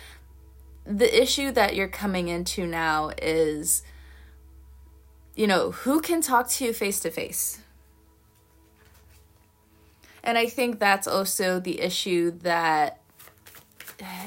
the 0.86 1.22
issue 1.22 1.52
that 1.52 1.76
you're 1.76 1.90
coming 1.90 2.30
into 2.30 2.66
now 2.66 3.12
is 3.22 3.84
you 5.36 5.46
know, 5.46 5.70
who 5.70 6.02
can 6.02 6.20
talk 6.20 6.50
to 6.50 6.66
you 6.66 6.74
face 6.74 7.00
to 7.02 7.12
face? 7.12 7.62
And 10.28 10.38
I 10.38 10.48
think 10.48 10.78
that's 10.78 11.08
also 11.08 11.58
the 11.62 11.80
issue 11.80 12.32
that 12.42 13.00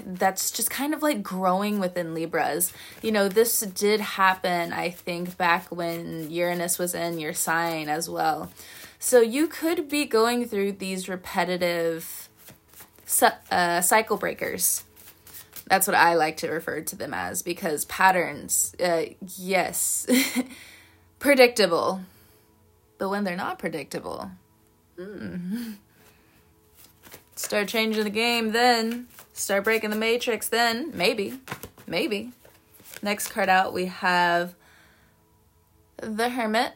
that's 0.05 0.51
just 0.51 0.71
kind 0.71 0.95
of 0.95 1.03
like 1.03 1.23
growing 1.23 1.79
within 1.79 2.15
Libras. 2.15 2.73
You 3.03 3.13
know, 3.13 3.29
this 3.29 3.61
did 3.61 4.01
happen, 4.01 4.73
I 4.73 4.89
think, 4.89 5.37
back 5.37 5.71
when 5.71 6.31
Uranus 6.31 6.79
was 6.79 6.95
in 6.95 7.19
your 7.19 7.35
sign 7.35 7.91
as 7.91 8.09
well. 8.09 8.51
So 8.99 9.21
you 9.21 9.47
could 9.47 9.91
be 9.91 10.07
going 10.07 10.49
through 10.49 10.73
these 10.73 11.07
repetitive 11.07 12.31
uh, 13.51 13.83
cycle 13.83 14.17
breakers. 14.17 14.85
That's 15.67 15.87
what 15.87 15.95
I 15.95 16.15
like 16.15 16.39
to 16.39 16.49
refer 16.49 16.81
to 16.81 16.97
them 16.97 17.13
as 17.13 17.43
because 17.43 17.85
patterns, 17.85 18.75
uh, 18.83 19.03
yes, 19.37 20.07
predictable. 21.19 22.01
But 22.97 23.11
when 23.11 23.25
they're 23.25 23.37
not 23.37 23.59
predictable, 23.59 24.31
hmm. 24.99 25.73
Start 27.51 27.67
changing 27.67 28.05
the 28.05 28.11
game 28.11 28.53
then. 28.53 29.09
Start 29.33 29.65
breaking 29.65 29.91
the 29.91 29.97
matrix 29.97 30.49
then. 30.49 30.93
Maybe. 30.95 31.41
Maybe. 31.85 32.31
Next 33.03 33.27
card 33.27 33.49
out, 33.49 33.73
we 33.73 33.87
have 33.87 34.55
the 35.97 36.29
Hermit. 36.29 36.75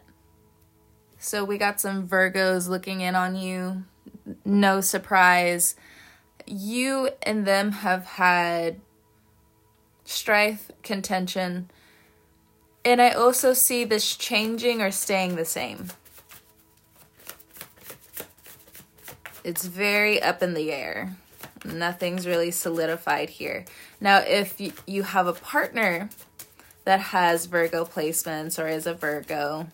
So 1.16 1.44
we 1.44 1.58
got 1.58 1.80
some 1.80 2.08
Virgos 2.08 2.68
looking 2.68 3.02
in 3.02 3.14
on 3.14 3.36
you. 3.36 3.84
No 4.44 4.80
surprise. 4.80 5.76
You 6.44 7.10
and 7.22 7.46
them 7.46 7.70
have 7.70 8.04
had 8.04 8.80
strife, 10.02 10.72
contention. 10.82 11.70
And 12.84 13.00
I 13.00 13.10
also 13.10 13.52
see 13.52 13.84
this 13.84 14.16
changing 14.16 14.82
or 14.82 14.90
staying 14.90 15.36
the 15.36 15.44
same. 15.44 15.90
It's 19.44 19.66
very 19.66 20.22
up 20.22 20.42
in 20.42 20.54
the 20.54 20.72
air. 20.72 21.16
Nothing's 21.64 22.26
really 22.26 22.50
solidified 22.50 23.30
here. 23.30 23.66
Now, 24.00 24.18
if 24.18 24.60
you 24.86 25.02
have 25.02 25.26
a 25.26 25.34
partner 25.34 26.08
that 26.84 27.00
has 27.00 27.46
Virgo 27.46 27.84
placements 27.84 28.62
or 28.62 28.66
is 28.66 28.86
a 28.86 28.94
Virgo, 28.94 29.68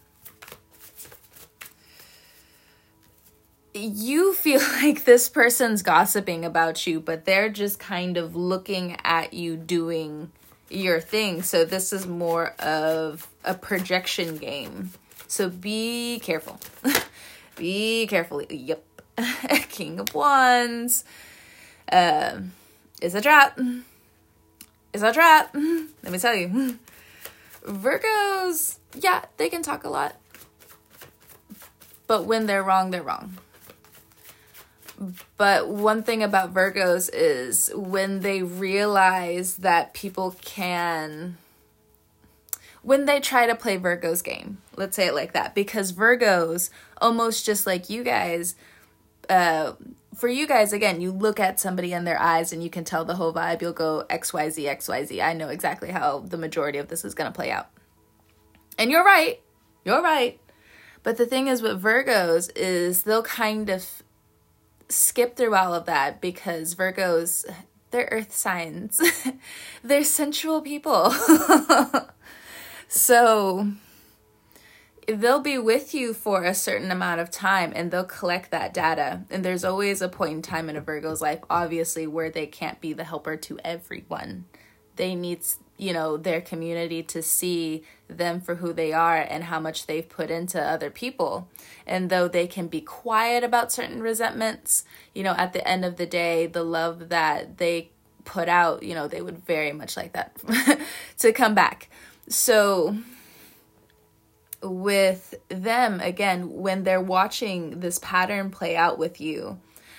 you 3.75 4.35
feel 4.35 4.61
like 4.83 5.05
this 5.05 5.29
person's 5.29 5.83
gossiping 5.83 6.45
about 6.45 6.87
you, 6.87 7.00
but 7.00 7.25
they're 7.25 7.49
just 7.49 7.79
kind 7.79 8.17
of 8.17 8.37
looking 8.37 8.97
at 9.05 9.33
you 9.33 9.57
doing 9.57 10.31
your 10.69 11.00
thing. 11.00 11.43
So 11.43 11.65
this 11.65 11.93
is 11.93 12.07
more 12.07 12.55
of 12.59 13.29
a 13.45 13.55
projection 13.55 14.37
game. 14.37 14.91
So 15.27 15.49
be 15.49 16.21
careful. 16.21 16.59
be 17.57 18.07
careful. 18.07 18.43
Yep. 18.43 18.85
King 19.69 20.00
of 20.00 20.15
Wands. 20.15 21.05
Uh, 21.91 22.41
is 23.03 23.15
a 23.15 23.21
trap. 23.21 23.59
Is 24.93 25.03
a 25.03 25.12
trap. 25.12 25.55
Let 25.55 26.12
me 26.12 26.19
tell 26.19 26.35
you. 26.35 26.79
Virgos, 27.67 28.79
yeah, 28.95 29.25
they 29.37 29.49
can 29.49 29.62
talk 29.62 29.85
a 29.85 29.89
lot. 29.89 30.17
But 32.07 32.25
when 32.25 32.47
they're 32.47 32.62
wrong, 32.62 32.91
they're 32.91 33.03
wrong. 33.03 33.39
But 35.37 35.69
one 35.69 36.03
thing 36.03 36.23
about 36.23 36.53
Virgos 36.53 37.09
is 37.12 37.71
when 37.75 38.21
they 38.21 38.43
realize 38.43 39.57
that 39.57 39.95
people 39.95 40.37
can 40.43 41.39
when 42.83 43.05
they 43.05 43.21
try 43.21 43.47
to 43.47 43.55
play 43.55 43.77
Virgo's 43.77 44.23
game. 44.23 44.59
Let's 44.77 44.97
say 44.97 45.07
it 45.07 45.15
like 45.15 45.33
that 45.33 45.55
because 45.55 45.93
Virgos 45.93 46.71
almost 47.00 47.45
just 47.45 47.67
like 47.67 47.91
you 47.91 48.03
guys 48.03 48.55
uh, 49.31 49.75
for 50.15 50.29
you 50.29 50.47
guys, 50.47 50.73
again, 50.73 51.01
you 51.01 51.13
look 51.13 51.41
at 51.41 51.59
somebody 51.59 51.93
in 51.93 52.05
their 52.05 52.21
eyes 52.21 52.53
and 52.53 52.63
you 52.63 52.69
can 52.69 52.85
tell 52.85 53.05
the 53.05 53.15
whole 53.15 53.33
vibe. 53.33 53.63
You'll 53.63 53.73
go 53.73 54.05
XYZ, 54.11 54.67
XYZ. 54.77 55.25
I 55.25 55.33
know 55.33 55.49
exactly 55.49 55.91
how 55.91 56.19
the 56.19 56.37
majority 56.37 56.79
of 56.79 56.89
this 56.89 57.05
is 57.05 57.15
going 57.15 57.31
to 57.31 57.35
play 57.35 57.51
out. 57.51 57.69
And 58.77 58.91
you're 58.91 59.05
right. 59.05 59.41
You're 59.85 60.03
right. 60.03 60.39
But 61.03 61.17
the 61.17 61.27
thing 61.27 61.47
is 61.47 61.63
with 61.63 61.83
Virgos 61.83 62.51
is 62.55 63.05
they'll 63.05 63.23
kind 63.23 63.71
of 63.71 64.03
skip 64.89 65.37
through 65.37 65.55
all 65.55 65.73
of 65.73 65.87
that 65.87 66.21
because 66.21 66.75
Virgos, 66.75 67.47
they're 67.91 68.09
earth 68.11 68.35
signs. 68.35 69.01
they're 69.83 70.05
sensual 70.05 70.61
people. 70.61 71.13
so 72.89 73.71
they'll 75.17 75.40
be 75.40 75.59
with 75.59 75.95
you 75.95 76.12
for 76.12 76.45
a 76.45 76.55
certain 76.55 76.90
amount 76.90 77.21
of 77.21 77.31
time 77.31 77.73
and 77.75 77.90
they'll 77.90 78.05
collect 78.05 78.50
that 78.50 78.75
data. 78.75 79.23
And 79.31 79.45
there's 79.45 79.64
always 79.64 80.02
a 80.02 80.09
point 80.09 80.33
in 80.33 80.43
time 80.43 80.69
in 80.69 80.76
a 80.76 80.81
Virgo's 80.81 81.21
life, 81.21 81.40
obviously, 81.49 82.07
where 82.07 82.31
they 82.31 82.47
can't 82.47 82.81
be 82.81 82.93
the 82.93 83.05
helper 83.05 83.37
to 83.37 83.59
everyone. 83.64 84.45
They 84.97 85.14
need, 85.14 85.40
you 85.76 85.93
know, 85.93 86.17
their 86.17 86.40
community 86.40 87.02
to 87.05 87.23
see 87.23 87.85
them 88.09 88.40
for 88.40 88.57
who 88.57 88.73
they 88.73 88.93
are 88.93 89.17
and 89.17 89.45
how 89.45 89.61
much 89.61 89.87
they've 89.87 90.09
put 90.09 90.31
into 90.31 90.61
other 90.61 90.90
people. 90.90 91.49
And 91.87 92.11
though 92.11 92.29
they 92.29 92.47
can 92.47 92.67
be 92.67 92.81
quiet 92.81 93.45
about 93.45 93.73
certain 93.73 94.02
resentments, 94.02 94.85
you 95.14 95.23
know, 95.23 95.35
at 95.38 95.52
the 95.52 95.67
end 95.67 95.85
of 95.85 95.97
the 95.97 96.07
day, 96.07 96.47
the 96.47 96.64
love 96.64 97.09
that 97.09 97.59
they 97.59 97.90
put 98.25 98.49
out, 98.49 98.83
you 98.83 98.95
know, 98.95 99.09
they 99.09 99.23
would 99.23 99.45
very 99.47 99.73
much 99.73 99.97
like 99.97 100.12
that 100.12 100.37
to 101.19 101.33
come 101.33 101.55
back. 101.55 101.88
So, 102.29 102.97
with 104.62 105.35
them 105.49 106.00
again 106.00 106.52
when 106.52 106.85
they're 106.85 107.00
watching 107.00 107.81
this 107.81 107.99
pattern 107.99 108.50
play 108.50 108.76
out 108.76 108.99
with 108.99 109.21
you. 109.21 109.59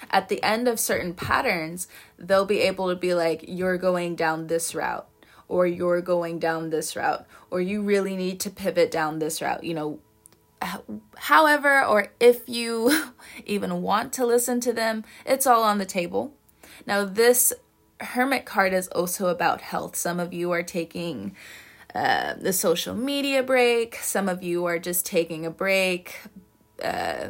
At 0.10 0.30
the 0.30 0.44
end 0.44 0.68
of 0.68 0.80
certain 0.80 1.14
patterns 1.14 1.88
they'll 2.18 2.46
be 2.46 2.60
able 2.62 2.90
to 2.90 2.96
be 2.96 3.14
like 3.14 3.46
you're 3.48 3.78
going 3.78 4.16
down 4.16 4.48
this 4.48 4.76
route 4.76 5.08
or 5.48 5.66
you're 5.66 6.02
going 6.02 6.40
down 6.40 6.70
this 6.70 6.96
route 6.96 7.26
or 7.50 7.62
you 7.62 7.82
really 7.82 8.16
need 8.16 8.40
to 8.42 8.50
pivot 8.50 8.92
down 8.92 9.20
this 9.20 9.42
route 9.42 9.64
you 9.64 9.74
know. 9.74 10.00
However 11.18 11.84
or 11.84 12.10
if 12.20 12.48
you 12.48 13.12
even 13.46 13.82
want 13.82 14.14
to 14.14 14.26
listen 14.26 14.60
to 14.62 14.74
them 14.74 15.04
it's 15.26 15.48
all 15.48 15.64
on 15.64 15.78
the 15.78 15.86
table. 15.86 16.34
Now 16.86 17.06
this 17.06 17.54
hermit 18.00 18.46
card 18.46 18.74
is 18.74 18.88
also 18.90 19.28
about 19.28 19.62
health. 19.62 19.96
Some 19.96 20.20
of 20.20 20.34
you 20.34 20.52
are 20.52 20.64
taking 20.64 21.36
uh, 21.94 22.36
the 22.36 22.54
social 22.54 22.96
media 22.96 23.44
break. 23.44 23.96
Some 23.96 24.30
of 24.30 24.44
you 24.44 24.66
are 24.66 24.80
just 24.80 25.06
taking 25.06 25.46
a 25.46 25.52
break 25.52 26.20
uh, 26.84 27.30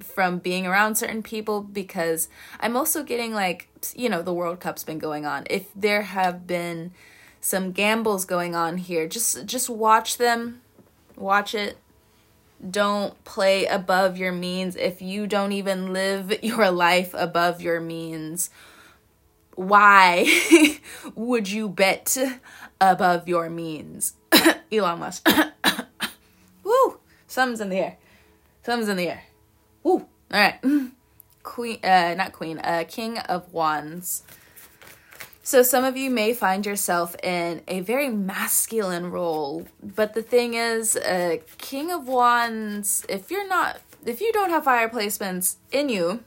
from 0.00 0.38
being 0.38 0.66
around 0.66 0.96
certain 0.96 1.22
people 1.22 1.60
because 1.62 2.28
I'm 2.60 2.76
also 2.76 3.02
getting 3.02 3.32
like, 3.34 3.68
you 3.94 4.08
know, 4.08 4.22
the 4.22 4.32
World 4.32 4.60
Cup's 4.60 4.84
been 4.84 4.98
going 4.98 5.26
on. 5.26 5.44
If 5.50 5.66
there 5.74 6.02
have 6.02 6.46
been 6.46 6.92
some 7.40 7.72
gambles 7.72 8.24
going 8.24 8.54
on 8.54 8.78
here, 8.78 9.06
just 9.06 9.46
just 9.46 9.68
watch 9.68 10.18
them, 10.18 10.62
watch 11.16 11.54
it, 11.54 11.78
don't 12.70 13.22
play 13.24 13.66
above 13.66 14.16
your 14.16 14.32
means, 14.32 14.76
if 14.76 15.00
you 15.00 15.26
don't 15.26 15.52
even 15.52 15.92
live 15.92 16.32
your 16.42 16.70
life 16.70 17.14
above 17.14 17.60
your 17.60 17.80
means, 17.80 18.50
why 19.54 20.78
would 21.14 21.50
you 21.50 21.68
bet 21.68 22.16
above 22.80 23.28
your 23.28 23.50
means? 23.50 24.14
Elon 24.72 25.00
Musk. 25.00 25.28
Woo! 26.64 26.98
Something's 27.26 27.60
in 27.60 27.68
the 27.68 27.76
air. 27.76 27.96
Something's 28.62 28.88
in 28.88 28.96
the 28.96 29.08
air. 29.08 29.24
Woo! 29.82 30.06
All 30.32 30.40
right. 30.40 30.60
Queen, 31.42 31.78
uh, 31.82 32.14
not 32.14 32.32
queen, 32.32 32.58
uh, 32.58 32.84
king 32.86 33.16
of 33.18 33.50
wands. 33.54 34.22
So 35.42 35.62
some 35.62 35.82
of 35.82 35.96
you 35.96 36.10
may 36.10 36.34
find 36.34 36.66
yourself 36.66 37.16
in 37.22 37.62
a 37.66 37.80
very 37.80 38.10
masculine 38.10 39.10
role, 39.10 39.66
but 39.82 40.12
the 40.12 40.20
thing 40.20 40.52
is, 40.52 40.94
uh, 40.94 41.38
king 41.56 41.90
of 41.90 42.06
wands, 42.06 43.06
if 43.08 43.30
you're 43.30 43.48
not, 43.48 43.80
if 44.04 44.20
you 44.20 44.30
don't 44.34 44.50
have 44.50 44.64
fire 44.64 44.90
placements 44.90 45.56
in 45.72 45.88
you, 45.88 46.22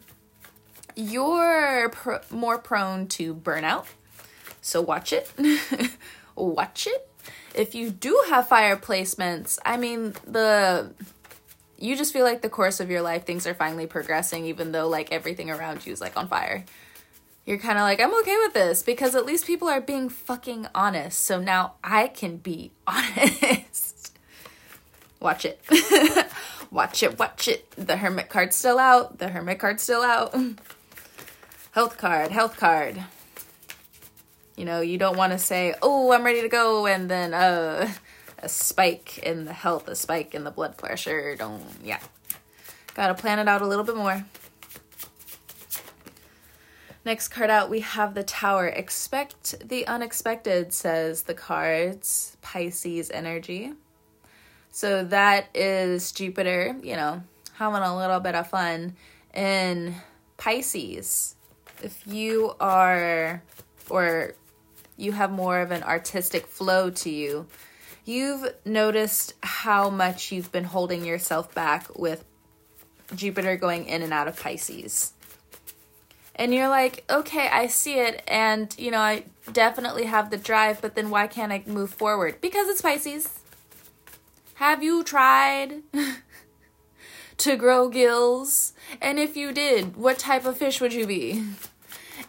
you're 0.96 1.90
pr- 1.90 2.26
more 2.32 2.58
prone 2.58 3.06
to 3.10 3.36
burnout. 3.36 3.86
So 4.60 4.82
watch 4.82 5.14
it. 5.14 5.32
watch 6.36 6.88
it. 6.88 7.08
If 7.54 7.76
you 7.76 7.90
do 7.90 8.24
have 8.30 8.48
fire 8.48 8.78
placements, 8.78 9.60
I 9.66 9.78
mean, 9.78 10.14
the 10.26 10.94
you 11.78 11.96
just 11.96 12.14
feel 12.14 12.24
like 12.24 12.42
the 12.42 12.50
course 12.50 12.80
of 12.80 12.90
your 12.90 13.02
life 13.02 13.26
things 13.26 13.48
are 13.48 13.56
finally 13.56 13.88
progressing 13.88 14.46
even 14.46 14.72
though 14.72 14.88
like 14.88 15.12
everything 15.12 15.50
around 15.50 15.86
you 15.86 15.92
is 15.94 16.02
like 16.02 16.16
on 16.16 16.28
fire. 16.28 16.64
You're 17.46 17.58
kind 17.58 17.78
of 17.78 17.82
like 17.82 18.00
i'm 18.00 18.14
okay 18.22 18.38
with 18.38 18.54
this 18.54 18.84
because 18.84 19.16
at 19.16 19.26
least 19.26 19.48
people 19.48 19.68
are 19.68 19.82
being 19.82 20.10
fucking 20.10 20.68
honest. 20.76 21.24
So 21.24 21.40
now 21.40 21.74
i 21.84 22.08
can 22.08 22.38
be 22.38 22.72
honest. 22.88 24.18
Watch 25.20 25.46
it. 25.46 25.62
Watch 26.72 27.04
it 27.04 27.20
watch 27.20 27.50
it. 27.50 27.70
The 27.72 27.98
hermit 27.98 28.30
card's 28.30 28.56
still 28.56 28.80
out. 28.80 29.18
The 29.18 29.28
hermit 29.28 29.60
card's 29.60 29.84
still 29.84 30.02
out. 30.02 30.34
Health 31.72 31.98
card 31.98 32.32
health 32.32 32.58
card 32.58 33.04
you 34.58 34.66
know 34.66 34.82
you 34.82 34.98
don't 34.98 35.18
want 35.18 35.32
to 35.32 35.38
say 35.38 35.74
oh 35.82 36.12
i'm 36.12 36.24
ready 36.24 36.42
to 36.42 36.50
go 36.50 36.86
and 36.86 37.10
then 37.10 37.34
uh 37.34 37.90
a 38.42 38.50
spike 38.50 39.20
in 39.20 39.46
the 39.46 39.54
health, 39.54 39.88
a 39.88 39.96
spike 39.96 40.34
in 40.34 40.44
the 40.44 40.52
blood 40.52 40.78
pressure. 40.78 41.36
Don't, 41.36 41.64
yeah. 41.84 42.00
Gotta 42.94 43.14
plan 43.14 43.40
it 43.40 43.48
out 43.48 43.62
a 43.62 43.68
little 43.68 43.86
bit 43.86 43.96
more. 43.96 44.26
Next 47.04 47.30
card 47.30 47.50
out, 47.50 47.70
we 47.70 47.80
have 47.80 48.14
the 48.14 48.24
Tower. 48.24 48.68
Expect 48.68 49.68
the 49.68 49.88
unexpected, 49.88 50.74
says 50.74 51.24
the 51.24 51.34
cards. 51.34 52.38
Pisces 52.42 53.10
energy. 53.10 53.74
So 54.72 55.04
that 55.06 55.50
is 55.54 56.12
Jupiter, 56.12 56.76
you 56.82 56.96
know, 56.96 57.24
having 57.54 57.82
a 57.82 57.98
little 57.98 58.20
bit 58.20 58.36
of 58.36 58.50
fun 58.50 58.96
in 59.34 59.96
Pisces. 60.38 61.36
If 61.82 62.06
you 62.06 62.54
are, 62.60 63.42
or 63.90 64.36
you 64.98 65.12
have 65.14 65.32
more 65.32 65.60
of 65.60 65.72
an 65.72 65.84
artistic 65.84 66.48
flow 66.48 66.90
to 66.90 67.10
you, 67.10 67.48
you've 68.06 68.54
noticed 68.66 69.34
how 69.44 69.90
much 69.90 70.32
you've 70.32 70.52
been 70.52 70.64
holding 70.64 71.06
yourself 71.06 71.54
back 71.54 71.98
with 71.98 72.24
Jupiter 73.16 73.58
going 73.58 73.86
in 73.86 74.02
and 74.02 74.14
out 74.14 74.28
of 74.28 74.40
Pisces. 74.40 75.14
And 76.36 76.54
you're 76.54 76.70
like, 76.70 77.04
okay, 77.10 77.48
I 77.50 77.68
see 77.68 78.00
it, 78.00 78.24
and 78.28 78.74
you 78.78 78.90
know, 78.90 79.00
I 79.00 79.26
definitely 79.52 80.06
have 80.06 80.30
the 80.30 80.38
drive, 80.38 80.82
but 80.82 80.96
then 80.96 81.10
why 81.10 81.28
can't 81.28 81.52
I 81.52 81.64
move 81.68 81.92
forward? 81.92 82.40
Because 82.42 82.68
it's 82.68 82.82
Pisces. 82.82 83.42
Have 84.56 84.82
you 84.82 85.04
tried 85.04 85.82
to 87.38 87.56
grow 87.58 87.90
gills? 87.90 88.74
And 89.02 89.20
if 89.20 89.36
you 89.36 89.52
did, 89.52 89.98
what 89.98 90.20
type 90.20 90.46
of 90.46 90.58
fish 90.58 90.80
would 90.80 90.94
you 90.94 91.06
be? 91.06 91.44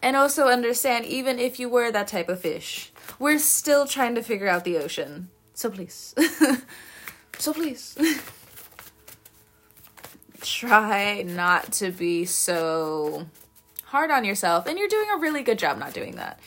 And 0.03 0.17
also 0.17 0.49
understand, 0.49 1.07
even 1.07 1.38
if 1.38 1.61
you 1.61 1.69
were 1.69 1.93
that 1.93 2.09
type 2.09 2.29
of 2.29 2.41
fish, 2.41 2.93
we're 3.21 3.38
still 3.38 3.87
trying 3.87 4.17
to 4.17 4.23
figure 4.23 4.49
out 4.49 4.65
the 4.65 4.79
ocean. 4.79 5.31
So 5.55 5.71
please. 5.71 6.15
so 7.38 7.53
please. 7.53 7.97
Try 10.41 11.23
not 11.23 11.73
to 11.75 11.93
be 11.93 12.25
so 12.25 13.27
hard 13.85 14.11
on 14.11 14.25
yourself. 14.25 14.67
And 14.67 14.77
you're 14.77 14.88
doing 14.88 15.07
a 15.15 15.19
really 15.19 15.45
good 15.45 15.59
job 15.59 15.79
not 15.79 15.95
doing 15.95 16.17
that. 16.17 16.41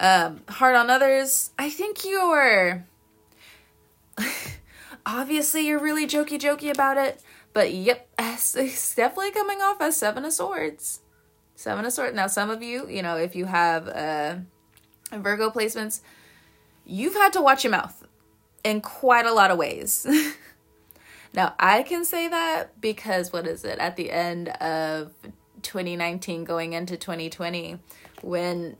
Um, 0.00 0.40
hard 0.48 0.74
on 0.74 0.88
others. 0.88 1.50
I 1.58 1.68
think 1.68 2.06
you're. 2.06 2.86
Obviously, 5.06 5.66
you're 5.66 5.78
really 5.78 6.06
jokey 6.06 6.38
jokey 6.38 6.70
about 6.70 6.96
it. 6.96 7.20
But 7.52 7.72
yep, 7.72 8.08
it's 8.18 8.94
definitely 8.94 9.32
coming 9.32 9.60
off 9.60 9.80
as 9.82 9.96
Seven 9.96 10.24
of 10.24 10.32
Swords. 10.32 11.00
Seven 11.56 11.84
of 11.84 11.92
Swords. 11.92 12.14
Now, 12.14 12.26
some 12.26 12.50
of 12.50 12.62
you, 12.62 12.88
you 12.88 13.02
know, 13.02 13.16
if 13.16 13.36
you 13.36 13.46
have 13.46 13.88
uh, 13.88 14.36
Virgo 15.12 15.50
placements, 15.50 16.00
you've 16.84 17.14
had 17.14 17.32
to 17.34 17.42
watch 17.42 17.64
your 17.64 17.70
mouth 17.70 18.06
in 18.64 18.80
quite 18.80 19.26
a 19.26 19.32
lot 19.32 19.50
of 19.50 19.58
ways. 19.58 20.06
now, 21.34 21.54
I 21.58 21.82
can 21.82 22.04
say 22.04 22.28
that 22.28 22.80
because 22.80 23.32
what 23.32 23.46
is 23.46 23.64
it? 23.64 23.78
At 23.78 23.96
the 23.96 24.10
end 24.10 24.48
of 24.48 25.12
2019 25.62 26.44
going 26.44 26.72
into 26.72 26.96
2020 26.96 27.78
when 28.22 28.76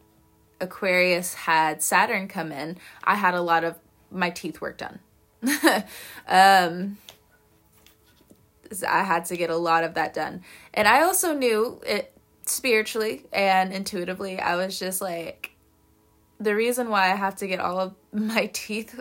Aquarius 0.61 1.35
had 1.35 1.83
Saturn 1.83 2.29
come 2.29 2.53
in, 2.53 2.79
I 3.03 3.17
had 3.17 3.35
a 3.35 3.43
lot 3.43 3.65
of 3.65 3.79
my 4.11 4.31
teeth 4.31 4.61
work 4.61 4.79
done. 4.79 5.01
um 6.29 6.97
I 8.89 9.03
had 9.03 9.27
to 9.27 9.37
get 9.37 9.51
a 9.51 9.57
lot 9.57 9.85
of 9.85 9.95
that 9.95 10.15
done. 10.15 10.43
And 10.73 10.89
I 10.89 11.03
also 11.03 11.35
knew 11.35 11.81
it 11.87 12.14
spiritually 12.47 13.25
and 13.33 13.73
intuitively. 13.73 14.39
I 14.39 14.57
was 14.57 14.79
just 14.79 15.01
like 15.01 15.55
the 16.41 16.55
reason 16.55 16.89
why 16.89 17.13
I 17.13 17.17
have 17.17 17.37
to 17.37 17.47
get 17.47 17.61
all 17.61 17.81
of 17.81 17.95
my 18.13 18.47
teeth, 18.53 18.99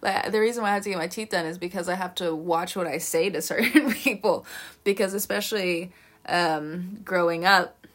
like, 0.00 0.32
the 0.32 0.40
reason 0.40 0.62
why 0.62 0.70
I 0.70 0.74
have 0.74 0.82
to 0.84 0.90
get 0.90 0.98
my 0.98 1.08
teeth 1.08 1.30
done 1.30 1.46
is 1.46 1.58
because 1.58 1.88
I 1.88 1.94
have 1.94 2.14
to 2.16 2.34
watch 2.34 2.76
what 2.76 2.86
I 2.86 2.98
say 2.98 3.30
to 3.30 3.42
certain 3.42 3.92
people. 3.92 4.46
Because 4.84 5.14
especially 5.14 5.92
um, 6.26 7.00
growing 7.04 7.44
up, 7.44 7.86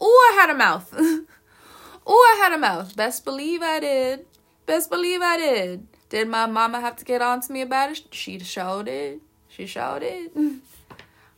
oh, 0.00 0.32
I 0.32 0.40
had 0.40 0.50
a 0.50 0.54
mouth. 0.54 0.92
oh, 2.06 2.36
I 2.36 2.42
had 2.42 2.52
a 2.52 2.58
mouth. 2.58 2.96
Best 2.96 3.24
believe 3.24 3.62
I 3.62 3.80
did. 3.80 4.26
Best 4.66 4.90
believe 4.90 5.20
I 5.22 5.36
did. 5.36 5.86
Did 6.08 6.28
my 6.28 6.46
mama 6.46 6.80
have 6.80 6.96
to 6.96 7.04
get 7.04 7.22
on 7.22 7.40
to 7.40 7.52
me 7.52 7.62
about 7.62 7.90
it? 7.90 8.02
She 8.10 8.38
sure 8.38 8.82
did. 8.82 9.20
She 9.48 9.66
sure 9.66 9.98
did. 9.98 10.30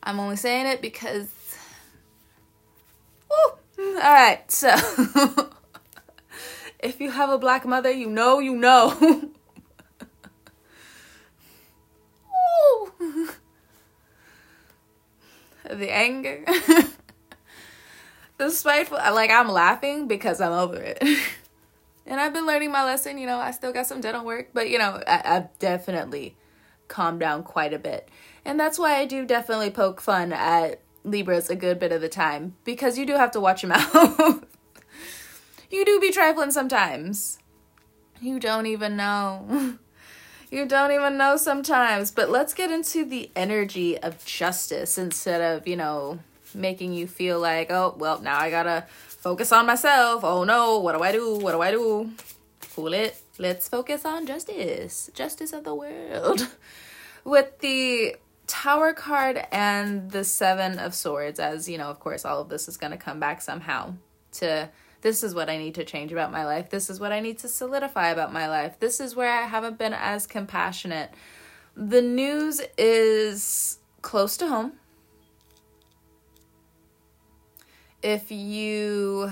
I'm 0.02 0.20
only 0.20 0.36
saying 0.36 0.66
it 0.66 0.82
because. 0.82 1.28
All 3.78 4.12
right, 4.12 4.40
so. 4.50 4.74
If 6.84 7.00
you 7.00 7.10
have 7.10 7.30
a 7.30 7.38
black 7.38 7.64
mother, 7.64 7.90
you 7.90 8.10
know, 8.10 8.40
you 8.40 8.54
know. 8.54 8.90
the 15.64 15.90
anger. 15.90 16.44
the 18.36 18.50
spiteful. 18.50 18.98
Like, 18.98 19.30
I'm 19.30 19.48
laughing 19.48 20.08
because 20.08 20.42
I'm 20.42 20.52
over 20.52 20.76
it. 20.76 21.02
and 22.06 22.20
I've 22.20 22.34
been 22.34 22.44
learning 22.44 22.70
my 22.70 22.84
lesson. 22.84 23.16
You 23.16 23.26
know, 23.26 23.38
I 23.38 23.52
still 23.52 23.72
got 23.72 23.86
some 23.86 24.02
dental 24.02 24.26
work, 24.26 24.50
but, 24.52 24.68
you 24.68 24.76
know, 24.78 25.02
I, 25.06 25.22
I've 25.24 25.58
definitely 25.58 26.36
calmed 26.86 27.20
down 27.20 27.44
quite 27.44 27.72
a 27.72 27.78
bit. 27.78 28.10
And 28.44 28.60
that's 28.60 28.78
why 28.78 28.96
I 28.96 29.06
do 29.06 29.24
definitely 29.24 29.70
poke 29.70 30.02
fun 30.02 30.34
at 30.34 30.82
Libras 31.04 31.50
a 31.50 31.56
good 31.56 31.78
bit 31.78 31.92
of 31.92 32.00
the 32.00 32.08
time 32.08 32.56
because 32.64 32.98
you 32.98 33.06
do 33.06 33.14
have 33.14 33.30
to 33.32 33.40
watch 33.40 33.62
your 33.62 33.70
mouth 33.76 34.44
you 35.74 35.84
do 35.84 36.00
be 36.00 36.10
trifling 36.10 36.52
sometimes. 36.52 37.38
You 38.20 38.38
don't 38.38 38.66
even 38.66 38.96
know. 38.96 39.76
you 40.50 40.66
don't 40.66 40.92
even 40.92 41.18
know 41.18 41.36
sometimes. 41.36 42.10
But 42.10 42.30
let's 42.30 42.54
get 42.54 42.70
into 42.70 43.04
the 43.04 43.30
energy 43.34 43.98
of 43.98 44.24
justice 44.24 44.96
instead 44.96 45.40
of, 45.40 45.66
you 45.66 45.76
know, 45.76 46.20
making 46.54 46.92
you 46.94 47.06
feel 47.06 47.40
like, 47.40 47.70
oh, 47.70 47.94
well, 47.98 48.20
now 48.20 48.38
I 48.38 48.50
gotta 48.50 48.86
focus 48.88 49.50
on 49.52 49.66
myself. 49.66 50.22
Oh 50.22 50.44
no, 50.44 50.78
what 50.78 50.96
do 50.96 51.02
I 51.02 51.12
do? 51.12 51.36
What 51.38 51.52
do 51.52 51.60
I 51.60 51.72
do? 51.72 52.12
Cool 52.74 52.94
it. 52.94 53.20
Let's 53.38 53.68
focus 53.68 54.04
on 54.04 54.26
justice. 54.26 55.10
Justice 55.12 55.52
of 55.52 55.64
the 55.64 55.74
world. 55.74 56.48
With 57.24 57.58
the 57.58 58.16
Tower 58.46 58.92
card 58.92 59.46
and 59.50 60.10
the 60.10 60.24
Seven 60.24 60.78
of 60.78 60.94
Swords, 60.94 61.40
as 61.40 61.68
you 61.68 61.78
know, 61.78 61.88
of 61.88 62.00
course, 62.00 62.24
all 62.24 62.40
of 62.40 62.48
this 62.48 62.68
is 62.68 62.76
going 62.76 62.90
to 62.90 62.98
come 62.98 63.18
back 63.18 63.40
somehow 63.40 63.94
to 64.32 64.68
this 65.00 65.22
is 65.22 65.34
what 65.34 65.50
I 65.50 65.58
need 65.58 65.74
to 65.74 65.84
change 65.84 66.12
about 66.12 66.32
my 66.32 66.46
life. 66.46 66.70
This 66.70 66.88
is 66.88 66.98
what 66.98 67.12
I 67.12 67.20
need 67.20 67.38
to 67.40 67.48
solidify 67.48 68.08
about 68.08 68.32
my 68.32 68.48
life. 68.48 68.80
This 68.80 69.00
is 69.00 69.14
where 69.14 69.30
I 69.30 69.42
haven't 69.42 69.76
been 69.76 69.92
as 69.92 70.26
compassionate. 70.26 71.10
The 71.76 72.00
news 72.00 72.62
is 72.78 73.78
close 74.00 74.38
to 74.38 74.48
home. 74.48 74.72
If 78.02 78.30
you 78.30 79.30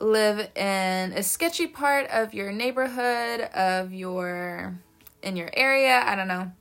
live 0.00 0.48
in 0.56 1.12
a 1.12 1.22
sketchy 1.22 1.66
part 1.66 2.08
of 2.10 2.34
your 2.34 2.52
neighborhood, 2.52 3.40
of 3.52 3.92
your 3.92 4.78
in 5.22 5.36
your 5.36 5.50
area, 5.54 6.02
I 6.04 6.14
don't 6.14 6.28
know. 6.28 6.52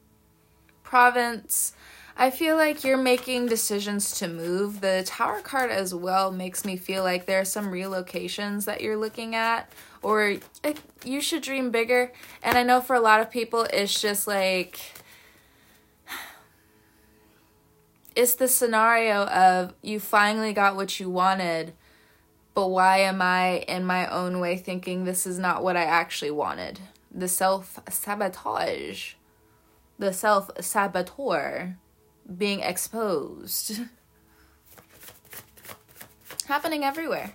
Province. 0.88 1.74
I 2.16 2.32
feel 2.32 2.56
like 2.56 2.86
you're 2.86 2.98
making 2.98 3.48
decisions 3.48 4.18
to 4.20 4.28
move. 4.30 4.80
The 4.80 5.04
tower 5.06 5.42
card 5.42 5.70
as 5.70 5.94
well 5.94 6.32
makes 6.32 6.64
me 6.64 6.78
feel 6.78 7.04
like 7.04 7.26
there 7.26 7.42
are 7.42 7.46
some 7.46 7.68
relocations 7.68 8.64
that 8.66 8.80
you're 8.80 8.96
looking 8.96 9.36
at, 9.36 9.70
or 10.02 10.38
it, 10.64 10.80
you 11.04 11.20
should 11.20 11.44
dream 11.44 11.72
bigger. 11.72 12.14
And 12.42 12.58
I 12.58 12.64
know 12.64 12.80
for 12.80 12.96
a 12.96 13.02
lot 13.02 13.20
of 13.20 13.30
people, 13.30 13.68
it's 13.72 14.00
just 14.00 14.28
like 14.28 14.80
it's 18.16 18.36
the 18.36 18.48
scenario 18.48 19.26
of 19.26 19.74
you 19.82 20.00
finally 20.00 20.54
got 20.54 20.78
what 20.78 21.02
you 21.02 21.10
wanted, 21.10 21.74
but 22.54 22.70
why 22.70 23.00
am 23.00 23.22
I 23.22 23.58
in 23.68 23.84
my 23.84 24.08
own 24.08 24.40
way 24.40 24.56
thinking 24.56 25.04
this 25.04 25.28
is 25.28 25.38
not 25.38 25.64
what 25.64 25.76
I 25.76 25.84
actually 25.84 26.32
wanted? 26.32 26.80
The 27.14 27.28
self 27.28 27.78
sabotage, 27.90 29.16
the 30.00 30.14
self 30.14 30.50
saboteur 30.60 31.76
being 32.38 32.62
exposed. 32.62 33.78
Happening 36.48 36.84
everywhere. 36.84 37.34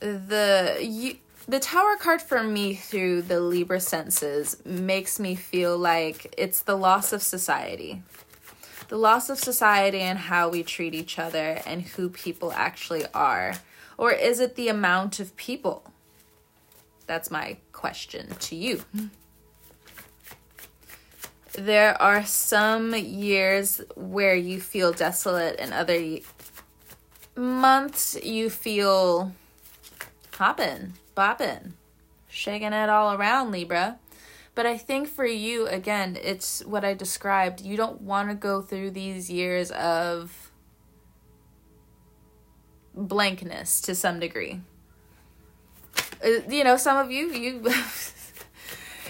The 0.00 0.78
you, 0.80 1.16
the 1.46 1.58
tower 1.58 1.96
card 1.96 2.20
for 2.20 2.42
me 2.42 2.74
through 2.74 3.22
the 3.22 3.40
Libra 3.40 3.80
senses 3.80 4.62
makes 4.64 5.18
me 5.18 5.34
feel 5.34 5.78
like 5.78 6.34
it's 6.36 6.62
the 6.62 6.76
loss 6.76 7.12
of 7.12 7.22
society 7.22 8.02
the 8.88 8.96
loss 8.96 9.30
of 9.30 9.38
society 9.38 10.00
and 10.00 10.18
how 10.18 10.48
we 10.48 10.62
treat 10.62 10.94
each 10.94 11.18
other 11.18 11.60
and 11.66 11.82
who 11.82 12.08
people 12.08 12.52
actually 12.52 13.04
are? 13.14 13.54
Or 13.96 14.12
is 14.12 14.40
it 14.40 14.56
the 14.56 14.68
amount 14.68 15.20
of 15.20 15.36
people? 15.36 15.92
That's 17.06 17.30
my 17.30 17.58
question 17.72 18.34
to 18.40 18.56
you. 18.56 18.82
There 21.58 22.00
are 22.00 22.24
some 22.24 22.94
years 22.94 23.80
where 23.96 24.36
you 24.36 24.60
feel 24.60 24.92
desolate, 24.92 25.56
and 25.58 25.74
other 25.74 26.20
months 27.34 28.16
you 28.22 28.48
feel 28.48 29.32
hopping, 30.34 30.92
bopping, 31.16 31.72
shaking 32.28 32.72
it 32.72 32.88
all 32.88 33.12
around, 33.12 33.50
Libra. 33.50 33.98
But 34.54 34.66
I 34.66 34.78
think 34.78 35.08
for 35.08 35.26
you, 35.26 35.66
again, 35.66 36.16
it's 36.22 36.64
what 36.64 36.84
I 36.84 36.94
described. 36.94 37.60
You 37.60 37.76
don't 37.76 38.02
want 38.02 38.28
to 38.28 38.36
go 38.36 38.62
through 38.62 38.92
these 38.92 39.28
years 39.28 39.72
of 39.72 40.52
blankness 42.94 43.80
to 43.80 43.96
some 43.96 44.20
degree. 44.20 44.60
Uh, 46.24 46.28
you 46.48 46.62
know, 46.62 46.76
some 46.76 47.04
of 47.04 47.10
you, 47.10 47.32
you. 47.32 47.74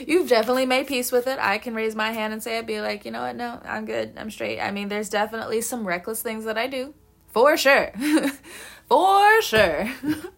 you've 0.06 0.28
definitely 0.28 0.66
made 0.66 0.86
peace 0.86 1.10
with 1.12 1.26
it. 1.26 1.38
I 1.40 1.58
can 1.58 1.74
raise 1.74 1.94
my 1.94 2.12
hand 2.12 2.32
and 2.32 2.42
say 2.42 2.58
I'd 2.58 2.66
be 2.66 2.80
like, 2.80 3.04
you 3.04 3.10
know 3.10 3.22
what? 3.22 3.36
No, 3.36 3.60
I'm 3.64 3.84
good. 3.84 4.14
I'm 4.16 4.30
straight. 4.30 4.60
I 4.60 4.70
mean, 4.70 4.88
there's 4.88 5.08
definitely 5.08 5.60
some 5.60 5.86
reckless 5.86 6.22
things 6.22 6.44
that 6.44 6.58
I 6.58 6.66
do. 6.66 6.94
For 7.28 7.56
sure. 7.56 7.92
For 8.88 9.42
sure. 9.42 9.90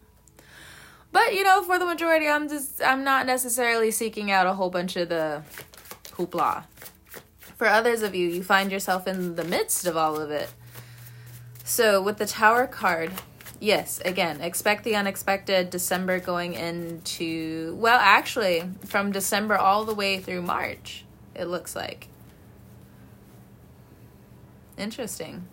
But 1.12 1.34
you 1.34 1.42
know, 1.42 1.62
for 1.62 1.78
the 1.78 1.86
majority, 1.86 2.28
I'm 2.28 2.48
just 2.48 2.80
I'm 2.82 3.02
not 3.02 3.26
necessarily 3.26 3.90
seeking 3.90 4.30
out 4.30 4.46
a 4.46 4.54
whole 4.54 4.70
bunch 4.70 4.96
of 4.96 5.08
the 5.08 5.42
hoopla. 6.12 6.64
For 7.56 7.66
others 7.66 8.02
of 8.02 8.14
you, 8.14 8.28
you 8.28 8.42
find 8.42 8.70
yourself 8.70 9.06
in 9.06 9.36
the 9.36 9.44
midst 9.44 9.86
of 9.86 9.96
all 9.96 10.20
of 10.20 10.30
it. 10.30 10.50
So 11.64 12.00
with 12.00 12.18
the 12.18 12.26
Tower 12.26 12.66
card, 12.66 13.12
yes, 13.60 14.00
again, 14.04 14.40
expect 14.40 14.84
the 14.84 14.96
unexpected. 14.96 15.70
December 15.70 16.18
going 16.18 16.54
into 16.54 17.76
well, 17.78 17.98
actually, 18.00 18.64
from 18.84 19.12
December 19.12 19.56
all 19.56 19.84
the 19.84 19.94
way 19.94 20.18
through 20.18 20.42
March, 20.42 21.04
it 21.34 21.44
looks 21.44 21.76
like. 21.76 22.08
Interesting 24.76 25.46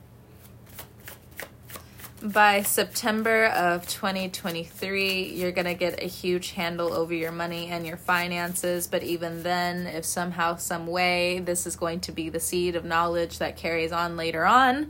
by 2.21 2.63
September 2.63 3.45
of 3.45 3.87
2023, 3.87 5.33
you're 5.33 5.51
going 5.51 5.65
to 5.65 5.75
get 5.75 6.01
a 6.01 6.07
huge 6.07 6.51
handle 6.51 6.91
over 6.91 7.13
your 7.13 7.31
money 7.31 7.67
and 7.67 7.85
your 7.85 7.97
finances. 7.97 8.87
But 8.87 9.03
even 9.03 9.43
then, 9.43 9.85
if 9.85 10.03
somehow, 10.03 10.55
some 10.55 10.87
way, 10.87 11.39
this 11.39 11.67
is 11.67 11.75
going 11.75 11.99
to 12.01 12.11
be 12.11 12.29
the 12.29 12.39
seed 12.39 12.75
of 12.75 12.83
knowledge 12.83 13.37
that 13.37 13.55
carries 13.55 13.91
on 13.91 14.17
later 14.17 14.45
on, 14.45 14.89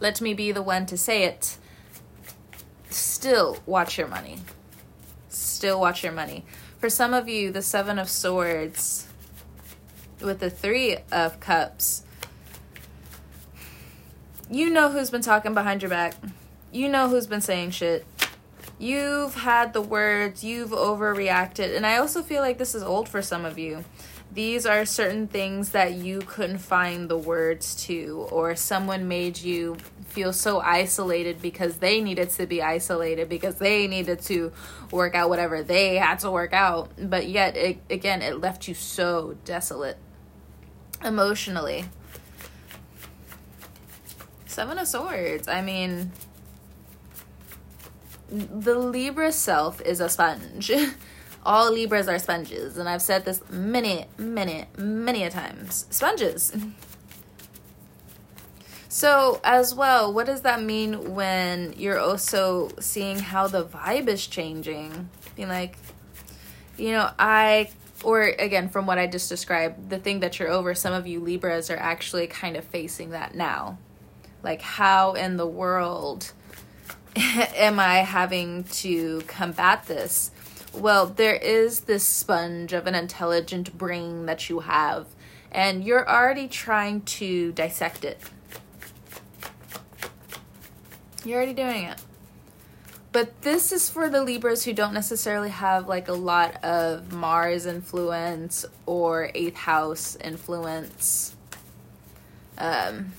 let 0.00 0.20
me 0.20 0.34
be 0.34 0.52
the 0.52 0.62
one 0.62 0.84
to 0.86 0.98
say 0.98 1.24
it. 1.24 1.56
Still 2.96 3.58
watch 3.66 3.98
your 3.98 4.08
money. 4.08 4.38
Still 5.28 5.80
watch 5.80 6.02
your 6.02 6.12
money. 6.12 6.44
For 6.78 6.88
some 6.88 7.14
of 7.14 7.28
you, 7.28 7.50
the 7.50 7.62
Seven 7.62 7.98
of 7.98 8.08
Swords 8.08 9.06
with 10.20 10.40
the 10.40 10.50
Three 10.50 10.98
of 11.12 11.40
Cups, 11.40 12.04
you 14.50 14.70
know 14.70 14.90
who's 14.90 15.10
been 15.10 15.22
talking 15.22 15.54
behind 15.54 15.82
your 15.82 15.90
back 15.90 16.14
you 16.76 16.88
know 16.88 17.08
who's 17.08 17.26
been 17.26 17.40
saying 17.40 17.70
shit. 17.70 18.04
You've 18.78 19.34
had 19.34 19.72
the 19.72 19.80
words, 19.80 20.44
you've 20.44 20.70
overreacted. 20.70 21.74
And 21.74 21.86
I 21.86 21.96
also 21.96 22.22
feel 22.22 22.42
like 22.42 22.58
this 22.58 22.74
is 22.74 22.82
old 22.82 23.08
for 23.08 23.22
some 23.22 23.44
of 23.46 23.58
you. 23.58 23.84
These 24.32 24.66
are 24.66 24.84
certain 24.84 25.28
things 25.28 25.70
that 25.70 25.94
you 25.94 26.20
couldn't 26.20 26.58
find 26.58 27.08
the 27.08 27.16
words 27.16 27.74
to, 27.86 28.26
or 28.30 28.54
someone 28.54 29.08
made 29.08 29.38
you 29.38 29.76
feel 30.08 30.32
so 30.32 30.60
isolated 30.60 31.40
because 31.40 31.78
they 31.78 32.02
needed 32.02 32.30
to 32.30 32.46
be 32.46 32.62
isolated, 32.62 33.28
because 33.28 33.56
they 33.56 33.86
needed 33.86 34.20
to 34.22 34.52
work 34.90 35.14
out 35.14 35.30
whatever 35.30 35.62
they 35.62 35.96
had 35.96 36.18
to 36.20 36.30
work 36.30 36.52
out. 36.52 36.90
But 36.98 37.28
yet, 37.28 37.56
it, 37.56 37.78
again, 37.88 38.20
it 38.20 38.40
left 38.40 38.68
you 38.68 38.74
so 38.74 39.36
desolate 39.44 39.96
emotionally. 41.02 41.86
Seven 44.46 44.78
of 44.78 44.88
Swords. 44.88 45.48
I 45.48 45.60
mean, 45.62 46.12
the 48.30 48.74
Libra 48.74 49.32
self 49.32 49.80
is 49.80 50.00
a 50.00 50.08
sponge. 50.08 50.72
All 51.46 51.72
Libras 51.72 52.08
are 52.08 52.18
sponges, 52.18 52.76
and 52.76 52.88
I've 52.88 53.00
said 53.00 53.24
this 53.24 53.40
many, 53.48 54.06
many, 54.18 54.64
many 54.76 55.22
a 55.22 55.30
times. 55.30 55.86
Sponges. 55.90 56.54
So, 58.88 59.42
as 59.44 59.74
well, 59.74 60.10
what 60.10 60.24
does 60.24 60.40
that 60.40 60.62
mean 60.62 61.14
when 61.14 61.74
you're 61.76 61.98
also 61.98 62.70
seeing 62.80 63.18
how 63.18 63.46
the 63.46 63.62
vibe 63.62 64.08
is 64.08 64.26
changing? 64.26 65.10
Being 65.34 65.50
like, 65.50 65.76
you 66.78 66.92
know, 66.92 67.10
I, 67.18 67.68
or 68.02 68.22
again, 68.22 68.70
from 68.70 68.86
what 68.86 68.96
I 68.96 69.06
just 69.06 69.28
described, 69.28 69.90
the 69.90 69.98
thing 69.98 70.20
that 70.20 70.38
you're 70.38 70.48
over, 70.48 70.74
some 70.74 70.94
of 70.94 71.06
you 71.06 71.20
Libras 71.20 71.68
are 71.68 71.76
actually 71.76 72.26
kind 72.26 72.56
of 72.56 72.64
facing 72.64 73.10
that 73.10 73.34
now. 73.34 73.76
Like, 74.42 74.62
how 74.62 75.12
in 75.12 75.36
the 75.36 75.46
world 75.46 76.32
am 77.16 77.78
I 77.78 77.96
having 77.96 78.64
to 78.64 79.20
combat 79.26 79.84
this? 79.84 80.30
Well, 80.76 81.06
there 81.06 81.36
is 81.36 81.80
this 81.80 82.04
sponge 82.04 82.74
of 82.74 82.86
an 82.86 82.94
intelligent 82.94 83.78
brain 83.78 84.26
that 84.26 84.50
you 84.50 84.60
have, 84.60 85.06
and 85.50 85.82
you're 85.82 86.06
already 86.06 86.48
trying 86.48 87.00
to 87.02 87.52
dissect 87.52 88.04
it. 88.04 88.20
You're 91.24 91.38
already 91.38 91.54
doing 91.54 91.84
it. 91.84 92.02
But 93.10 93.40
this 93.40 93.72
is 93.72 93.88
for 93.88 94.10
the 94.10 94.22
Libras 94.22 94.64
who 94.64 94.74
don't 94.74 94.92
necessarily 94.92 95.48
have 95.48 95.88
like 95.88 96.08
a 96.08 96.12
lot 96.12 96.62
of 96.62 97.10
Mars 97.10 97.64
influence 97.64 98.66
or 98.84 99.30
eighth 99.34 99.56
house 99.56 100.16
influence. 100.16 101.34
Um, 102.58 103.12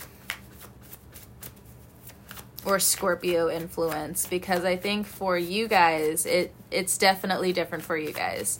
or 2.66 2.80
Scorpio 2.80 3.50
influence 3.50 4.28
because 4.28 4.64
I 4.64 4.76
think 4.76 5.08
for 5.08 5.38
you 5.38 5.68
guys 5.68 6.26
it 6.26 6.54
it's 6.72 6.98
definitely 6.98 7.54
different 7.54 7.84
for 7.84 7.98
you 7.98 8.12
guys. 8.12 8.60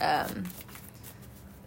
Um, 0.00 0.44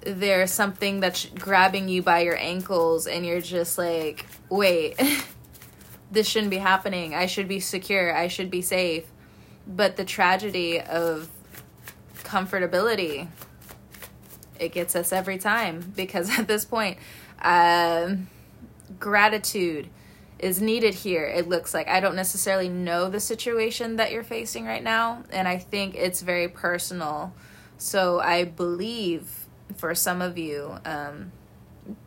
there's 0.02 0.52
something 0.52 1.00
that's 1.00 1.26
grabbing 1.26 1.90
you 1.90 2.02
by 2.02 2.22
your 2.22 2.38
ankles 2.38 3.08
and 3.08 3.26
you're 3.26 3.42
just 3.42 3.78
like, 3.78 4.26
"Wait, 4.50 5.00
this 6.12 6.28
shouldn't 6.28 6.52
be 6.52 6.58
happening. 6.58 7.14
I 7.14 7.28
should 7.28 7.48
be 7.48 7.60
secure. 7.60 8.16
I 8.16 8.28
should 8.28 8.50
be 8.50 8.62
safe." 8.62 9.06
But 9.68 9.98
the 9.98 10.06
tragedy 10.06 10.80
of 10.80 11.30
comfortability 12.24 13.28
it 14.62 14.72
gets 14.72 14.96
us 14.96 15.12
every 15.12 15.38
time 15.38 15.92
because 15.96 16.30
at 16.40 16.48
this 16.48 16.64
point 16.64 16.98
um, 17.42 18.30
gratitude 19.00 19.90
is 20.42 20.62
needed 20.62 20.94
here 20.94 21.26
it 21.26 21.48
looks 21.48 21.74
like. 21.74 21.88
I 21.88 22.00
don't 22.00 22.16
necessarily 22.16 22.70
know 22.70 23.10
the 23.10 23.20
situation 23.20 23.96
that 23.98 24.12
you're 24.12 24.24
facing 24.24 24.66
right 24.66 24.84
now 24.84 25.24
and 25.32 25.48
i 25.48 25.58
think 25.58 25.96
it's 25.96 26.22
very 26.22 26.48
personal. 26.48 27.34
So 27.78 28.20
i 28.20 28.44
believe 28.44 29.46
for 29.78 29.96
some 29.96 30.22
of 30.22 30.38
you 30.38 30.78
um, 30.84 31.32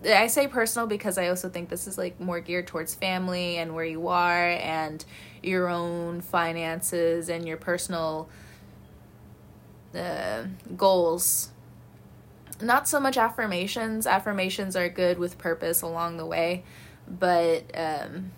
i 0.04 0.26
say 0.26 0.46
personal 0.46 0.86
because 0.86 1.16
i 1.16 1.28
also 1.28 1.48
think 1.48 1.70
this 1.70 1.86
is 1.86 1.96
like 1.96 2.20
more 2.20 2.38
geared 2.38 2.66
towards 2.66 2.94
family 2.94 3.56
and 3.56 3.74
where 3.74 3.86
you 3.86 4.06
are 4.08 4.50
and 4.50 5.02
your 5.42 5.68
own 5.68 6.20
finances 6.20 7.28
and 7.28 7.46
your 7.46 7.56
personal 7.56 8.28
uh, 9.94 10.44
goals. 10.76 11.50
Not 12.60 12.88
so 12.88 13.00
much 13.00 13.16
affirmations. 13.16 14.06
Affirmations 14.06 14.76
are 14.76 14.88
good 14.88 15.18
with 15.18 15.38
purpose 15.38 15.82
along 15.82 16.16
the 16.16 16.26
way, 16.26 16.64
but 17.08 17.64
um, 17.74 18.32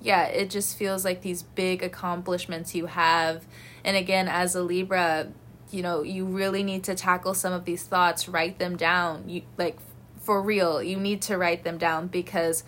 yeah, 0.00 0.24
it 0.24 0.50
just 0.50 0.76
feels 0.76 1.04
like 1.04 1.22
these 1.22 1.42
big 1.42 1.82
accomplishments 1.82 2.74
you 2.74 2.86
have. 2.86 3.44
And 3.84 3.96
again, 3.96 4.28
as 4.28 4.54
a 4.54 4.62
Libra, 4.62 5.28
you 5.70 5.82
know, 5.82 6.02
you 6.02 6.24
really 6.24 6.62
need 6.62 6.84
to 6.84 6.94
tackle 6.94 7.34
some 7.34 7.52
of 7.52 7.64
these 7.64 7.84
thoughts, 7.84 8.28
write 8.28 8.58
them 8.58 8.76
down. 8.76 9.28
You 9.28 9.42
like 9.56 9.78
for 10.20 10.40
real, 10.40 10.82
you 10.82 10.96
need 10.96 11.22
to 11.22 11.36
write 11.36 11.64
them 11.64 11.78
down 11.78 12.06
because 12.06 12.64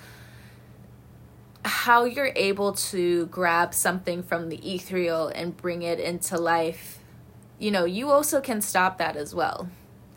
how 1.65 2.05
you're 2.05 2.33
able 2.37 2.73
to 2.73 3.27
grab 3.27 3.73
something 3.73 4.23
from 4.23 4.49
the 4.49 4.57
ethereal 4.75 5.29
and 5.29 5.57
bring 5.57 5.83
it 5.83 5.99
into 5.99 6.39
life, 6.39 6.99
you 7.59 7.71
know, 7.71 7.85
you 7.85 8.11
also 8.11 8.41
can 8.41 8.61
stop 8.61 8.99
that 8.99 9.17
as 9.17 9.35
well 9.35 9.69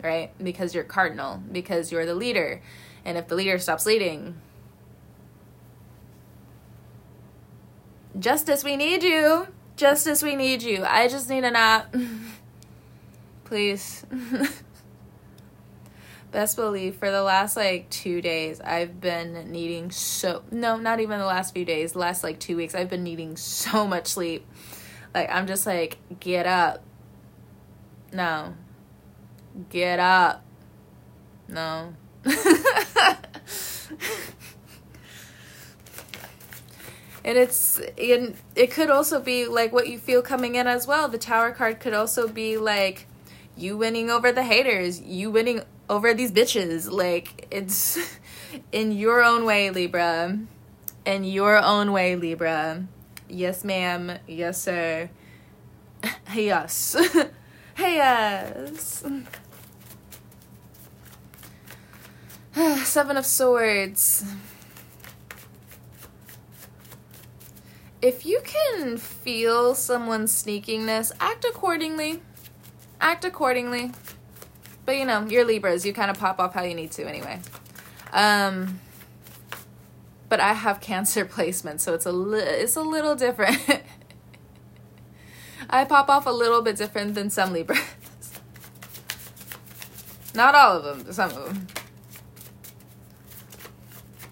right? 0.04 0.32
Because 0.42 0.74
you're 0.76 0.84
cardinal, 0.84 1.42
because 1.52 1.92
you're 1.92 2.06
the 2.06 2.16
leader. 2.16 2.62
And 3.08 3.18
if 3.18 3.28
the 3.30 3.36
leader 3.36 3.58
stops 3.58 3.86
leading, 3.86 4.36
Justice, 8.20 8.66
we 8.66 8.76
need 8.76 9.02
you. 9.02 9.48
Justice, 9.78 10.22
we 10.22 10.36
need 10.36 10.62
you. 10.62 10.84
I 10.84 11.08
just 11.08 11.30
need 11.30 11.46
a 11.46 11.52
nap. 11.52 11.96
Please. 13.46 14.06
Best 16.32 16.58
believe 16.58 16.98
for 16.98 17.10
the 17.10 17.22
last 17.24 17.56
like 17.56 17.90
two 17.90 18.22
days, 18.22 18.60
I've 18.60 19.00
been 19.00 19.50
needing 19.50 19.92
so 19.92 20.44
no, 20.52 20.76
not 20.76 21.00
even 21.00 21.20
the 21.20 21.26
last 21.26 21.54
few 21.54 21.64
days, 21.64 21.96
last 21.96 22.22
like 22.22 22.40
two 22.40 22.58
weeks, 22.58 22.76
I've 22.76 22.90
been 22.90 23.04
needing 23.04 23.38
so 23.38 23.88
much 23.88 24.08
sleep. 24.08 24.46
Like 25.16 25.30
I'm 25.32 25.48
just 25.48 25.66
like, 25.66 25.98
get 26.20 26.46
up. 26.46 26.84
No, 28.12 28.56
Get 29.70 30.00
up. 30.00 30.44
No. 31.48 31.94
And 37.24 37.38
it's 37.38 37.80
in 37.98 38.36
it 38.56 38.72
could 38.72 38.90
also 38.90 39.20
be 39.22 39.46
like 39.48 39.72
what 39.74 39.88
you 39.88 40.00
feel 40.00 40.22
coming 40.22 40.56
in 40.56 40.68
as 40.68 40.88
well. 40.88 41.08
The 41.08 41.18
tower 41.18 41.52
card 41.52 41.80
could 41.80 41.94
also 41.94 42.28
be 42.28 42.58
like 42.58 43.06
you 43.56 43.78
winning 43.78 44.10
over 44.10 44.32
the 44.32 44.44
haters 44.44 45.02
you 45.02 45.32
winning 45.32 45.62
over 45.90 46.14
these 46.14 46.32
bitches. 46.32 46.90
Like 46.90 47.48
it's 47.52 47.98
in 48.72 48.92
your 48.92 49.24
own 49.24 49.46
way 49.46 49.70
libra. 49.70 50.40
In 51.06 51.24
your 51.24 51.58
own 51.58 51.92
way 51.92 52.16
libra. 52.16 52.86
Yes 53.30 53.64
ma'am. 53.64 54.20
Yes 54.28 54.62
sir. 54.62 55.10
Hey 56.28 56.46
yes. 56.46 56.96
Hey 57.76 57.96
yes 57.96 59.04
Seven 62.84 63.18
of 63.18 63.26
Swords. 63.26 64.26
If 68.02 68.26
you 68.26 68.42
can 68.44 68.98
feel 68.98 69.76
someone's 69.76 70.32
sneakiness, 70.32 71.12
act 71.20 71.46
accordingly. 71.46 72.22
Act 73.00 73.26
accordingly. 73.26 73.92
But 74.86 74.98
you 74.98 75.06
know, 75.06 75.28
you're 75.28 75.46
Libras, 75.46 75.86
you 75.86 75.94
kind 75.94 76.10
of 76.10 76.18
pop 76.18 76.40
off 76.40 76.56
how 76.56 76.64
you 76.64 76.74
need 76.74 76.92
to 76.94 77.08
anyway. 77.08 77.40
Um 78.12 78.80
but 80.28 80.40
I 80.40 80.54
have 80.54 80.80
cancer 80.90 81.26
placement, 81.26 81.80
so 81.80 81.94
it's 81.94 82.08
a 82.08 82.12
li- 82.12 82.40
it's 82.40 82.76
a 82.76 82.82
little 82.82 83.16
different. 83.16 83.60
I 85.70 85.86
pop 85.86 86.10
off 86.10 86.26
a 86.26 86.32
little 86.32 86.64
bit 86.64 86.76
different 86.76 87.14
than 87.14 87.30
some 87.30 87.54
Libras. 87.54 87.80
Not 90.34 90.56
all 90.56 90.78
of 90.78 91.06
them, 91.06 91.14
some 91.14 91.30
of 91.32 91.46
them 91.46 91.68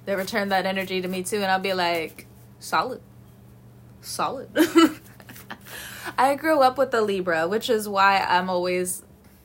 they 0.06 0.16
return 0.16 0.50
that 0.50 0.66
energy 0.66 1.02
to 1.02 1.08
me 1.08 1.24
too, 1.24 1.38
and 1.38 1.46
I'll 1.46 1.60
be 1.60 1.74
like, 1.74 2.28
solid, 2.60 3.02
solid. 4.02 4.50
I 6.18 6.36
grew 6.36 6.62
up 6.62 6.78
with 6.78 6.92
the 6.92 7.02
Libra, 7.02 7.48
which 7.48 7.70
is 7.70 7.90
why 7.90 8.20
I'm 8.20 8.50
always. 8.50 9.02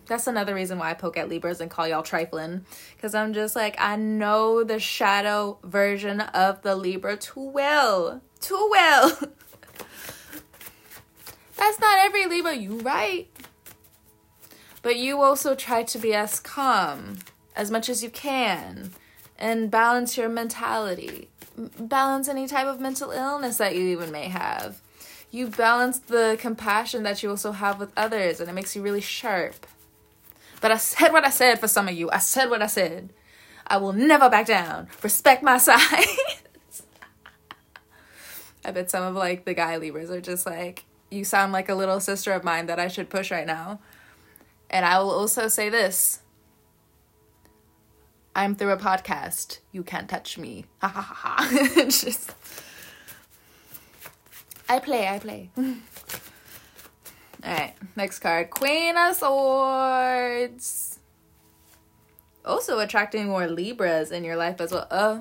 That's 0.06 0.26
another 0.26 0.54
reason 0.54 0.78
why 0.78 0.90
I 0.90 0.94
poke 0.94 1.16
at 1.16 1.28
Libras 1.28 1.60
and 1.60 1.70
call 1.70 1.86
y'all 1.86 2.02
trifling. 2.02 2.64
Because 2.96 3.14
I'm 3.14 3.32
just 3.32 3.54
like, 3.54 3.76
I 3.78 3.94
know 3.94 4.64
the 4.64 4.80
shadow 4.80 5.58
version 5.62 6.20
of 6.20 6.62
the 6.62 6.74
Libra 6.74 7.16
too 7.16 7.48
well. 7.48 8.20
Too 8.40 8.68
well. 8.70 9.10
That's 11.56 11.78
not 11.78 11.98
every 12.00 12.26
Libra, 12.26 12.54
you 12.54 12.80
right. 12.80 13.28
But 14.82 14.96
you 14.96 15.22
also 15.22 15.54
try 15.54 15.84
to 15.84 15.98
be 15.98 16.12
as 16.12 16.40
calm 16.40 17.18
as 17.54 17.70
much 17.70 17.88
as 17.88 18.02
you 18.02 18.10
can 18.10 18.90
and 19.40 19.70
balance 19.70 20.16
your 20.16 20.28
mentality. 20.28 21.28
Balance 21.56 22.28
any 22.28 22.46
type 22.46 22.66
of 22.66 22.80
mental 22.80 23.10
illness 23.10 23.56
that 23.56 23.74
you 23.74 23.82
even 23.88 24.12
may 24.12 24.28
have. 24.28 24.80
You 25.30 25.46
balance 25.46 25.98
the 25.98 26.36
compassion 26.38 27.02
that 27.04 27.22
you 27.22 27.30
also 27.30 27.52
have 27.52 27.78
with 27.78 27.92
others, 27.96 28.40
and 28.40 28.48
it 28.48 28.52
makes 28.52 28.76
you 28.76 28.82
really 28.82 29.00
sharp. 29.00 29.66
But 30.60 30.72
I 30.72 30.76
said 30.76 31.12
what 31.12 31.24
I 31.24 31.30
said 31.30 31.58
for 31.58 31.68
some 31.68 31.88
of 31.88 31.94
you. 31.94 32.10
I 32.10 32.18
said 32.18 32.50
what 32.50 32.62
I 32.62 32.66
said. 32.66 33.10
I 33.66 33.78
will 33.78 33.92
never 33.92 34.28
back 34.28 34.46
down. 34.46 34.88
Respect 35.02 35.42
my 35.42 35.58
size. 35.58 35.80
I 38.64 38.72
bet 38.72 38.90
some 38.90 39.04
of 39.04 39.14
like 39.14 39.44
the 39.44 39.54
guy 39.54 39.76
Libras 39.78 40.10
are 40.10 40.20
just 40.20 40.44
like, 40.44 40.84
you 41.10 41.24
sound 41.24 41.52
like 41.52 41.68
a 41.68 41.74
little 41.74 41.98
sister 42.00 42.32
of 42.32 42.44
mine 42.44 42.66
that 42.66 42.78
I 42.78 42.88
should 42.88 43.08
push 43.08 43.30
right 43.30 43.46
now. 43.46 43.80
And 44.68 44.84
I 44.84 44.98
will 44.98 45.10
also 45.10 45.48
say 45.48 45.68
this 45.68 46.20
I'm 48.34 48.54
through 48.54 48.70
a 48.70 48.76
podcast. 48.76 49.58
You 49.72 49.82
can't 49.82 50.08
touch 50.08 50.38
me. 50.38 50.64
Ha 50.80 50.88
ha 50.88 51.00
ha 51.00 51.14
ha. 51.14 51.74
Just. 51.84 52.34
I 54.68 54.78
play, 54.78 55.08
I 55.08 55.18
play. 55.18 55.50
Alright, 57.44 57.74
next 57.96 58.20
card. 58.20 58.50
Queen 58.50 58.96
of 58.96 59.16
Swords. 59.16 60.98
Also 62.44 62.78
attracting 62.78 63.26
more 63.26 63.48
Libras 63.48 64.12
in 64.12 64.22
your 64.22 64.36
life 64.36 64.60
as 64.60 64.70
well. 64.72 64.86
Uh, 64.90 65.20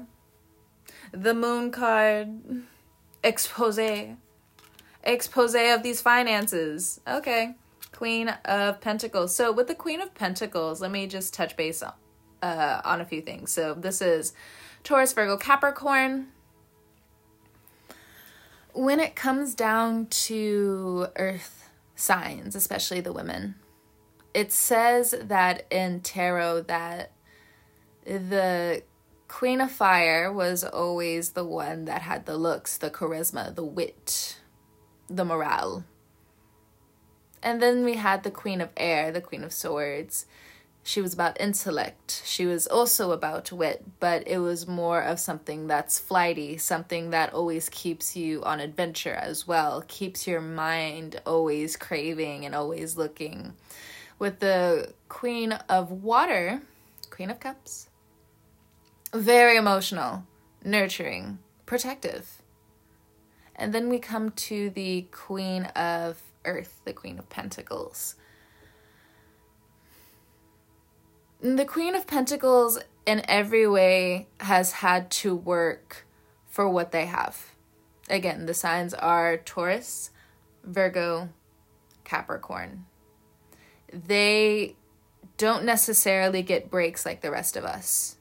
the 1.11 1.33
Moon 1.33 1.71
card. 1.71 2.29
Expose. 3.23 3.79
Expose 5.03 5.55
of 5.55 5.81
these 5.81 6.01
finances. 6.01 7.01
Okay. 7.07 7.55
Queen 7.91 8.29
of 8.45 8.79
Pentacles. 8.81 9.35
So 9.35 9.51
with 9.51 9.67
the 9.67 9.75
Queen 9.75 9.99
of 9.99 10.13
Pentacles, 10.13 10.79
let 10.79 10.91
me 10.91 11.07
just 11.07 11.33
touch 11.33 11.57
base 11.57 11.81
on 11.81 11.93
uh, 12.41 12.81
on 12.83 13.01
a 13.01 13.05
few 13.05 13.21
things. 13.21 13.51
So 13.51 13.73
this 13.73 14.01
is 14.01 14.33
Taurus, 14.83 15.13
Virgo, 15.13 15.37
Capricorn. 15.37 16.27
When 18.73 18.99
it 18.99 19.15
comes 19.15 19.55
down 19.55 20.07
to 20.07 21.07
earth 21.15 21.69
signs, 21.95 22.55
especially 22.55 23.01
the 23.01 23.11
women, 23.11 23.55
it 24.33 24.51
says 24.51 25.15
that 25.21 25.65
in 25.71 26.01
tarot 26.01 26.61
that 26.63 27.11
the 28.05 28.83
Queen 29.27 29.61
of 29.61 29.71
Fire 29.71 30.31
was 30.31 30.63
always 30.63 31.31
the 31.31 31.45
one 31.45 31.85
that 31.85 32.01
had 32.01 32.25
the 32.25 32.37
looks, 32.37 32.77
the 32.77 32.89
charisma, 32.89 33.53
the 33.53 33.63
wit, 33.63 34.39
the 35.07 35.25
morale. 35.25 35.83
And 37.41 37.61
then 37.61 37.83
we 37.85 37.95
had 37.95 38.23
the 38.23 38.31
Queen 38.31 38.59
of 38.59 38.69
Air, 38.75 39.11
the 39.11 39.21
Queen 39.21 39.43
of 39.43 39.53
Swords, 39.53 40.25
she 40.83 41.01
was 41.01 41.13
about 41.13 41.39
intellect. 41.39 42.23
She 42.25 42.45
was 42.45 42.65
also 42.67 43.11
about 43.11 43.51
wit, 43.51 43.83
but 43.99 44.27
it 44.27 44.39
was 44.39 44.67
more 44.67 45.01
of 45.01 45.19
something 45.19 45.67
that's 45.67 45.99
flighty, 45.99 46.57
something 46.57 47.11
that 47.11 47.33
always 47.33 47.69
keeps 47.69 48.15
you 48.15 48.43
on 48.43 48.59
adventure 48.59 49.13
as 49.13 49.47
well, 49.47 49.83
keeps 49.87 50.25
your 50.25 50.41
mind 50.41 51.21
always 51.25 51.75
craving 51.77 52.45
and 52.45 52.55
always 52.55 52.97
looking. 52.97 53.53
With 54.17 54.39
the 54.39 54.93
Queen 55.07 55.51
of 55.51 55.91
Water, 55.91 56.61
Queen 57.09 57.29
of 57.29 57.39
Cups, 57.39 57.89
very 59.13 59.57
emotional, 59.57 60.23
nurturing, 60.63 61.39
protective. 61.65 62.41
And 63.55 63.73
then 63.73 63.89
we 63.89 63.99
come 63.99 64.31
to 64.31 64.69
the 64.69 65.07
Queen 65.11 65.65
of 65.65 66.21
Earth, 66.45 66.79
the 66.85 66.93
Queen 66.93 67.19
of 67.19 67.29
Pentacles 67.29 68.15
the 71.41 71.65
Queen 71.65 71.95
of 71.95 72.07
Pentacles, 72.07 72.79
in 73.05 73.23
every 73.27 73.67
way, 73.67 74.27
has 74.39 74.73
had 74.73 75.09
to 75.11 75.35
work 75.35 76.05
for 76.47 76.69
what 76.69 76.91
they 76.91 77.05
have. 77.05 77.55
Again, 78.09 78.45
the 78.45 78.53
signs 78.53 78.93
are 78.93 79.37
Taurus, 79.37 80.11
Virgo, 80.63 81.29
Capricorn. 82.03 82.85
They 83.93 84.75
don't 85.37 85.63
necessarily 85.63 86.41
get 86.41 86.69
breaks 86.69 87.05
like 87.05 87.21
the 87.21 87.31
rest 87.31 87.55
of 87.55 87.63
us. 87.63 88.17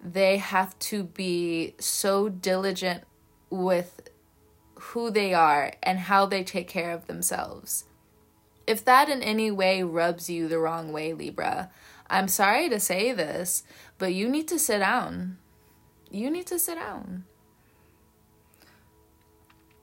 They 0.00 0.38
have 0.38 0.78
to 0.80 1.04
be 1.04 1.74
so 1.78 2.28
diligent 2.28 3.04
with 3.50 4.08
who 4.76 5.10
they 5.10 5.34
are 5.34 5.72
and 5.82 5.98
how 5.98 6.26
they 6.26 6.44
take 6.44 6.68
care 6.68 6.92
of 6.92 7.06
themselves 7.08 7.84
If 8.66 8.84
that 8.84 9.08
in 9.08 9.22
any 9.22 9.50
way 9.50 9.82
rubs 9.82 10.28
you 10.30 10.46
the 10.46 10.58
wrong 10.58 10.92
way, 10.92 11.14
Libra, 11.14 11.70
I'm 12.10 12.28
sorry 12.28 12.68
to 12.68 12.80
say 12.80 13.12
this, 13.12 13.62
but 13.98 14.14
you 14.14 14.28
need 14.28 14.48
to 14.48 14.58
sit 14.58 14.78
down. 14.78 15.38
You 16.10 16.30
need 16.30 16.46
to 16.46 16.58
sit 16.58 16.76
down. 16.76 17.24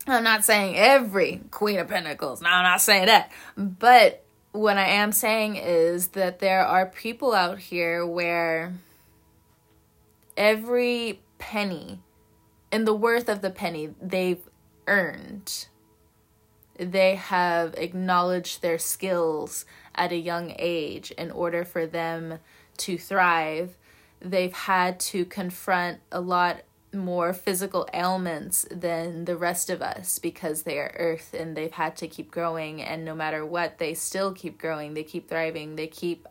I'm 0.08 0.24
not 0.24 0.46
saying 0.46 0.76
every 0.76 1.42
Queen 1.52 1.80
of 1.80 1.88
Pentacles. 1.88 2.42
No, 2.42 2.50
I'm 2.50 2.64
not 2.64 2.82
saying 2.82 3.08
that. 3.08 3.32
But 3.58 4.24
what 4.52 4.78
I 4.78 4.88
am 4.88 5.12
saying 5.12 5.56
is 5.58 6.10
that 6.10 6.40
there 6.40 6.66
are 6.66 6.86
people 6.86 7.34
out 7.34 7.60
here 7.60 8.06
where 8.06 8.74
every 10.38 11.22
penny 11.38 12.00
and 12.72 12.88
the 12.88 12.94
worth 12.94 13.30
of 13.30 13.42
the 13.42 13.50
penny 13.50 13.94
they've 14.02 14.42
earned. 14.88 15.68
They 16.78 17.16
have 17.16 17.74
acknowledged 17.76 18.62
their 18.62 18.78
skills 18.78 19.66
at 19.96 20.12
a 20.12 20.18
young 20.18 20.54
age 20.58 21.12
in 21.12 21.32
order 21.32 21.64
for 21.64 21.86
them 21.86 22.40
to 22.78 22.98
thrive. 22.98 23.78
They've 24.20 24.54
had 24.54 25.00
to 25.02 25.26
confront 25.26 26.00
a 26.12 26.22
lot 26.22 26.62
more 26.94 27.34
physical 27.34 27.88
ailments 27.94 28.66
than 28.72 29.26
the 29.26 29.36
rest 29.36 29.70
of 29.70 29.82
us 29.82 30.18
because 30.18 30.64
they 30.64 30.80
are 30.80 30.96
earth 30.98 31.36
and 31.38 31.56
they've 31.56 31.72
had 31.72 31.98
to 31.98 32.08
keep 32.08 32.32
growing. 32.32 32.82
And 32.82 33.04
no 33.04 33.14
matter 33.14 33.46
what 33.46 33.78
they 33.78 33.94
still 33.94 34.34
keep 34.34 34.58
growing. 34.58 34.94
They 34.94 35.04
keep 35.04 35.30
thriving. 35.30 35.76
They 35.76 35.88
keep 35.88 36.28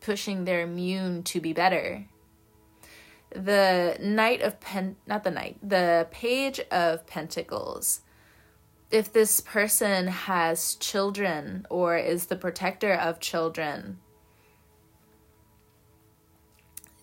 pushing 0.00 0.44
their 0.44 0.60
immune 0.60 1.22
to 1.24 1.40
be 1.40 1.52
better. 1.52 2.06
The 3.34 3.96
knight 4.00 4.42
of 4.42 4.60
pen 4.60 4.96
not 5.06 5.24
the 5.24 5.30
knight 5.32 5.56
the 5.60 6.06
page 6.12 6.60
of 6.70 7.04
pentacles 7.06 8.00
if 8.94 9.12
this 9.12 9.40
person 9.40 10.06
has 10.06 10.76
children 10.76 11.66
or 11.68 11.96
is 11.96 12.26
the 12.26 12.36
protector 12.36 12.94
of 12.94 13.18
children 13.18 13.98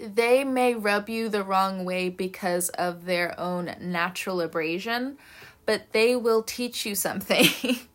they 0.02 0.44
may 0.44 0.74
rub 0.74 1.10
you 1.10 1.30
the 1.30 1.44
wrong 1.44 1.86
way 1.86 2.10
because 2.10 2.70
of 2.70 3.06
their 3.06 3.40
own 3.40 3.76
natural 3.80 4.42
abrasion, 4.42 5.18
but 5.66 5.92
they 5.92 6.16
will 6.16 6.42
teach 6.42 6.86
you 6.86 6.96
something. 6.96 7.46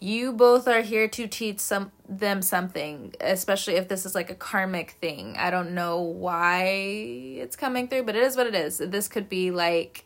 you 0.00 0.32
both 0.32 0.68
are 0.68 0.82
here 0.82 1.08
to 1.08 1.26
teach 1.26 1.60
some 1.60 1.92
them 2.08 2.42
something, 2.42 3.14
especially 3.20 3.74
if 3.76 3.88
this 3.88 4.06
is 4.06 4.14
like 4.14 4.30
a 4.30 4.34
karmic 4.34 4.92
thing. 5.00 5.34
I 5.38 5.50
don't 5.50 5.74
know 5.74 6.00
why 6.00 6.62
it's 7.36 7.56
coming 7.56 7.88
through, 7.88 8.04
but 8.04 8.16
it 8.16 8.22
is 8.22 8.36
what 8.36 8.46
it 8.46 8.54
is. 8.54 8.78
This 8.78 9.08
could 9.08 9.28
be 9.28 9.50
like 9.50 10.04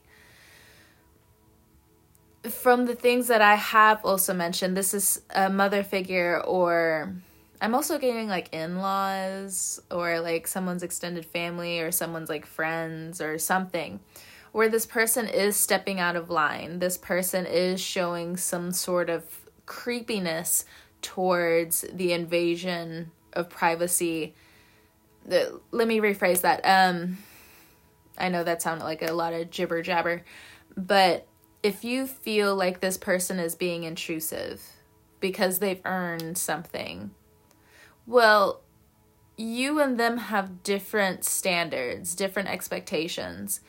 from 2.51 2.87
the 2.87 2.95
things 2.95 3.29
that 3.29 3.43
I 3.43 3.55
have 3.55 4.05
also 4.05 4.35
mentioned, 4.35 4.77
this 4.77 4.95
is 4.95 5.23
a 5.31 5.49
mother 5.49 5.83
figure 5.83 6.41
or 6.41 7.15
I'm 7.61 7.75
also 7.75 7.99
getting 7.99 8.29
like 8.29 8.53
in 8.53 8.79
laws 8.79 9.81
or 9.91 10.21
like 10.21 10.49
someone's 10.49 10.83
extended 10.83 11.25
family 11.25 11.81
or 11.81 11.93
someone's 11.93 12.29
like 12.29 12.45
friends 12.45 13.21
or 13.21 13.39
something 13.39 14.01
where 14.51 14.69
this 14.69 14.85
person 14.85 15.27
is 15.27 15.57
stepping 15.57 15.99
out 15.99 16.17
of 16.17 16.29
line. 16.29 16.79
This 16.79 16.99
person 16.99 17.47
is 17.47 17.81
showing 17.81 18.37
some 18.37 18.73
sort 18.73 19.09
of 19.09 19.25
creepiness 19.65 20.65
towards 21.01 21.87
the 21.93 22.13
invasion 22.13 23.13
of 23.33 23.49
privacy. 23.49 24.35
Let 25.25 25.89
me 25.89 26.01
rephrase 26.01 26.43
that. 26.43 26.61
Um, 26.65 27.19
I 28.19 28.29
know 28.29 28.45
that 28.45 28.61
sounded 28.61 28.85
like 28.85 29.03
a 29.03 29.13
lot 29.13 29.33
of 29.33 29.51
jibber 29.51 29.83
jabber, 29.83 30.25
but 30.77 31.27
if 31.63 31.85
you 31.85 32.07
feel 32.07 32.55
like 32.57 32.81
this 32.81 32.97
person 32.97 33.39
is 33.39 33.55
being 33.55 33.85
intrusive 33.85 34.63
because 35.21 35.59
they've 35.59 35.81
earned 35.85 36.37
something 36.37 37.13
well, 38.07 38.63
you 39.37 39.79
and 39.81 39.99
them 39.99 40.19
have 40.19 40.63
different 40.63 41.25
standards, 41.25 42.15
different 42.15 42.49
expectations. 42.49 43.61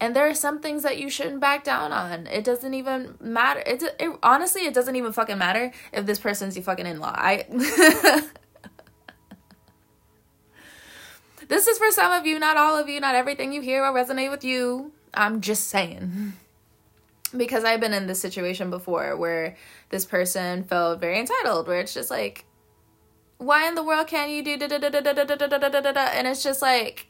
And 0.00 0.14
there 0.14 0.28
are 0.28 0.34
some 0.34 0.60
things 0.60 0.82
that 0.82 0.98
you 0.98 1.08
shouldn't 1.08 1.40
back 1.40 1.64
down 1.64 1.92
on. 1.92 2.26
It 2.26 2.44
doesn't 2.44 2.74
even 2.74 3.14
matter. 3.20 3.62
It, 3.66 3.82
it 3.98 4.18
honestly, 4.22 4.66
it 4.66 4.74
doesn't 4.74 4.96
even 4.96 5.12
fucking 5.12 5.38
matter 5.38 5.72
if 5.92 6.04
this 6.04 6.18
person's 6.18 6.56
your 6.56 6.64
fucking 6.64 6.86
in-law. 6.86 7.14
I 7.16 7.46
This 11.46 11.66
is 11.66 11.76
for 11.76 11.90
some 11.90 12.10
of 12.12 12.26
you, 12.26 12.38
not 12.38 12.56
all 12.56 12.78
of 12.78 12.88
you, 12.88 13.00
not 13.00 13.14
everything 13.14 13.52
you 13.52 13.60
hear 13.60 13.82
will 13.82 13.92
resonate 13.92 14.30
with 14.30 14.44
you. 14.44 14.92
I'm 15.12 15.40
just 15.40 15.68
saying. 15.68 16.32
Because 17.36 17.64
I've 17.64 17.80
been 17.80 17.94
in 17.94 18.06
this 18.06 18.20
situation 18.20 18.70
before 18.70 19.16
where 19.16 19.56
this 19.90 20.04
person 20.04 20.64
felt 20.64 21.00
very 21.00 21.18
entitled, 21.18 21.66
where 21.66 21.80
it's 21.80 21.94
just 21.94 22.10
like, 22.10 22.44
why 23.38 23.68
in 23.68 23.74
the 23.74 23.82
world 23.82 24.06
can't 24.06 24.30
you 24.30 24.42
do 24.42 24.56
da 24.56 24.68
da 24.68 24.78
da 24.78 24.88
da 24.88 25.00
da 25.00 25.12
da 25.12 25.24
da 25.24 25.46
da 25.46 25.58
da 25.58 25.80
da 25.80 25.92
da 25.92 26.00
and 26.00 26.26
it's 26.26 26.42
just 26.42 26.62
like 26.62 27.08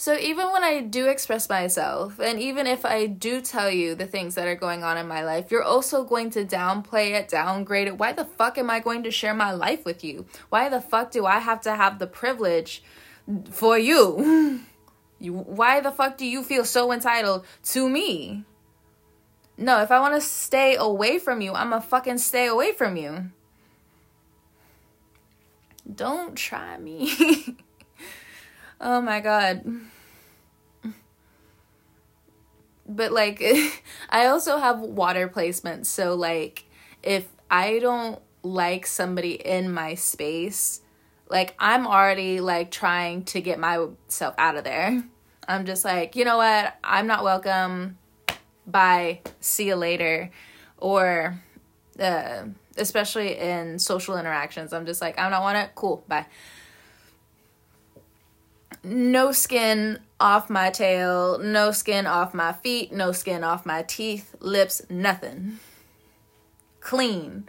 so 0.00 0.16
even 0.16 0.52
when 0.52 0.62
I 0.62 0.80
do 0.82 1.08
express 1.08 1.48
myself, 1.48 2.20
and 2.20 2.38
even 2.38 2.68
if 2.68 2.86
I 2.86 3.06
do 3.06 3.40
tell 3.40 3.68
you 3.68 3.96
the 3.96 4.06
things 4.06 4.36
that 4.36 4.46
are 4.46 4.54
going 4.54 4.84
on 4.84 4.96
in 4.96 5.08
my 5.08 5.24
life, 5.24 5.50
you're 5.50 5.64
also 5.64 6.04
going 6.04 6.30
to 6.30 6.44
downplay 6.44 7.18
it, 7.18 7.28
downgrade 7.28 7.88
it. 7.88 7.98
Why 7.98 8.12
the 8.12 8.24
fuck 8.24 8.58
am 8.58 8.70
I 8.70 8.78
going 8.78 9.02
to 9.02 9.10
share 9.10 9.34
my 9.34 9.50
life 9.50 9.84
with 9.84 10.04
you? 10.04 10.26
Why 10.50 10.68
the 10.68 10.80
fuck 10.80 11.10
do 11.10 11.26
I 11.26 11.40
have 11.40 11.60
to 11.62 11.74
have 11.74 11.98
the 11.98 12.06
privilege 12.06 12.80
for 13.50 13.76
you? 13.76 14.60
You 15.18 15.34
why 15.34 15.80
the 15.80 15.90
fuck 15.90 16.16
do 16.16 16.26
you 16.26 16.42
feel 16.42 16.64
so 16.64 16.92
entitled 16.92 17.44
to 17.64 17.88
me? 17.88 18.44
No, 19.56 19.82
if 19.82 19.90
I 19.90 19.98
want 19.98 20.14
to 20.14 20.20
stay 20.20 20.76
away 20.76 21.18
from 21.18 21.40
you, 21.40 21.52
I'm 21.52 21.70
gonna 21.70 21.82
fucking 21.82 22.18
stay 22.18 22.46
away 22.46 22.72
from 22.72 22.96
you 22.96 23.30
don't 25.92 26.36
try 26.36 26.76
me. 26.78 27.12
oh 28.80 29.00
my 29.00 29.20
god. 29.20 29.64
But 32.86 33.12
like 33.12 33.42
I 34.10 34.26
also 34.26 34.58
have 34.58 34.80
water 34.80 35.28
placements, 35.28 35.86
so 35.86 36.14
like 36.14 36.64
if 37.02 37.28
I 37.50 37.78
don't 37.78 38.20
like 38.42 38.86
somebody 38.86 39.32
in 39.32 39.72
my 39.72 39.94
space, 39.94 40.80
like 41.28 41.54
I'm 41.58 41.86
already 41.86 42.40
like 42.40 42.70
trying 42.70 43.24
to 43.26 43.40
get 43.40 43.58
myself 43.58 44.34
out 44.38 44.56
of 44.56 44.64
there. 44.64 45.02
I'm 45.46 45.64
just 45.64 45.84
like, 45.84 46.16
you 46.16 46.24
know 46.24 46.36
what? 46.36 46.76
I'm 46.84 47.06
not 47.06 47.24
welcome. 47.24 47.98
Bye. 48.66 49.20
See 49.40 49.66
you 49.66 49.76
later. 49.76 50.30
Or 50.76 51.40
uh 51.98 52.44
especially 52.76 53.36
in 53.36 53.78
social 53.78 54.16
interactions. 54.16 54.72
I'm 54.72 54.86
just 54.86 55.00
like, 55.00 55.18
I 55.18 55.28
don't 55.28 55.42
want 55.42 55.58
it. 55.58 55.70
Cool, 55.74 56.04
bye. 56.08 56.26
No 58.84 59.32
skin 59.32 59.98
off 60.20 60.48
my 60.48 60.70
tail, 60.70 61.38
no 61.38 61.72
skin 61.72 62.06
off 62.06 62.34
my 62.34 62.52
feet, 62.52 62.92
no 62.92 63.12
skin 63.12 63.42
off 63.44 63.66
my 63.66 63.82
teeth, 63.82 64.34
lips, 64.40 64.82
nothing. 64.88 65.58
Clean. 66.80 67.48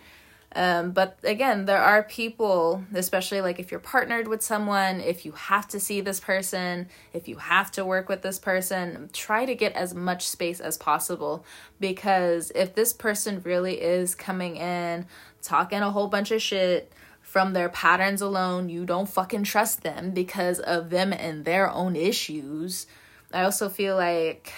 Um, 0.55 0.91
but 0.91 1.19
again, 1.23 1.65
there 1.65 1.81
are 1.81 2.01
people, 2.01 2.83
especially 2.93 3.41
like 3.41 3.59
if 3.59 3.69
you're 3.69 3.79
partnered 3.79 4.27
with 4.27 4.41
someone, 4.41 4.99
if 4.99 5.23
you 5.23 5.33
have 5.33 5.67
to 5.69 5.79
see 5.79 6.01
this 6.01 6.19
person, 6.19 6.87
if 7.13 7.27
you 7.27 7.37
have 7.37 7.71
to 7.73 7.85
work 7.85 8.09
with 8.09 8.23
this 8.23 8.39
person, 8.39 9.09
try 9.13 9.45
to 9.45 9.53
get 9.53 9.73
as 9.73 9.93
much 9.93 10.27
space 10.27 10.59
as 10.59 10.75
possible. 10.77 11.45
Because 11.79 12.51
if 12.55 12.73
this 12.73 12.93
person 12.93 13.41
really 13.43 13.79
is 13.79 14.15
coming 14.15 14.57
in, 14.57 15.05
talking 15.43 15.79
a 15.79 15.91
whole 15.91 16.07
bunch 16.07 16.31
of 16.31 16.41
shit 16.41 16.91
from 17.21 17.53
their 17.53 17.69
patterns 17.69 18.21
alone, 18.21 18.69
you 18.69 18.85
don't 18.85 19.07
fucking 19.07 19.43
trust 19.43 19.83
them 19.83 20.11
because 20.11 20.59
of 20.59 20.89
them 20.89 21.13
and 21.13 21.45
their 21.45 21.69
own 21.69 21.95
issues. 21.95 22.87
I 23.31 23.43
also 23.43 23.69
feel 23.69 23.95
like 23.95 24.51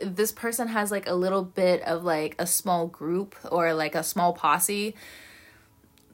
this 0.00 0.32
person 0.32 0.68
has 0.68 0.90
like 0.90 1.08
a 1.08 1.14
little 1.14 1.42
bit 1.42 1.82
of 1.82 2.04
like 2.04 2.34
a 2.38 2.46
small 2.46 2.86
group 2.86 3.34
or 3.50 3.74
like 3.74 3.94
a 3.94 4.02
small 4.02 4.32
posse, 4.32 4.94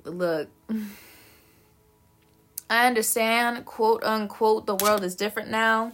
look, 0.05 0.49
I 2.71 2.87
understand, 2.87 3.65
quote 3.65 4.03
unquote, 4.05 4.67
the 4.67 4.77
world 4.77 5.05
is 5.05 5.15
different 5.15 5.51
now. 5.51 5.93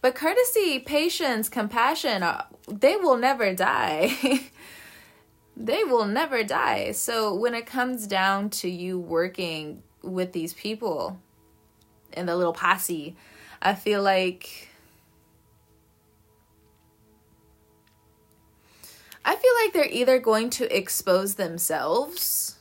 But 0.00 0.14
courtesy, 0.14 0.78
patience, 0.78 1.48
compassion, 1.48 2.22
uh, 2.22 2.44
they 2.68 2.96
will 2.96 3.16
never 3.16 3.54
die. 3.54 4.14
they 5.56 5.84
will 5.84 6.06
never 6.06 6.44
die. 6.44 6.92
So 6.92 7.34
when 7.34 7.54
it 7.54 7.66
comes 7.66 8.06
down 8.06 8.50
to 8.50 8.70
you 8.70 8.98
working 8.98 9.82
with 10.02 10.32
these 10.32 10.52
people 10.52 11.18
in 12.12 12.26
the 12.26 12.36
little 12.36 12.52
posse, 12.52 13.16
I 13.60 13.74
feel 13.74 14.02
like 14.02 14.68
I 19.26 19.34
feel 19.34 19.52
like 19.64 19.72
they're 19.72 19.92
either 19.92 20.20
going 20.20 20.50
to 20.50 20.74
expose 20.74 21.34
themselves. 21.34 22.60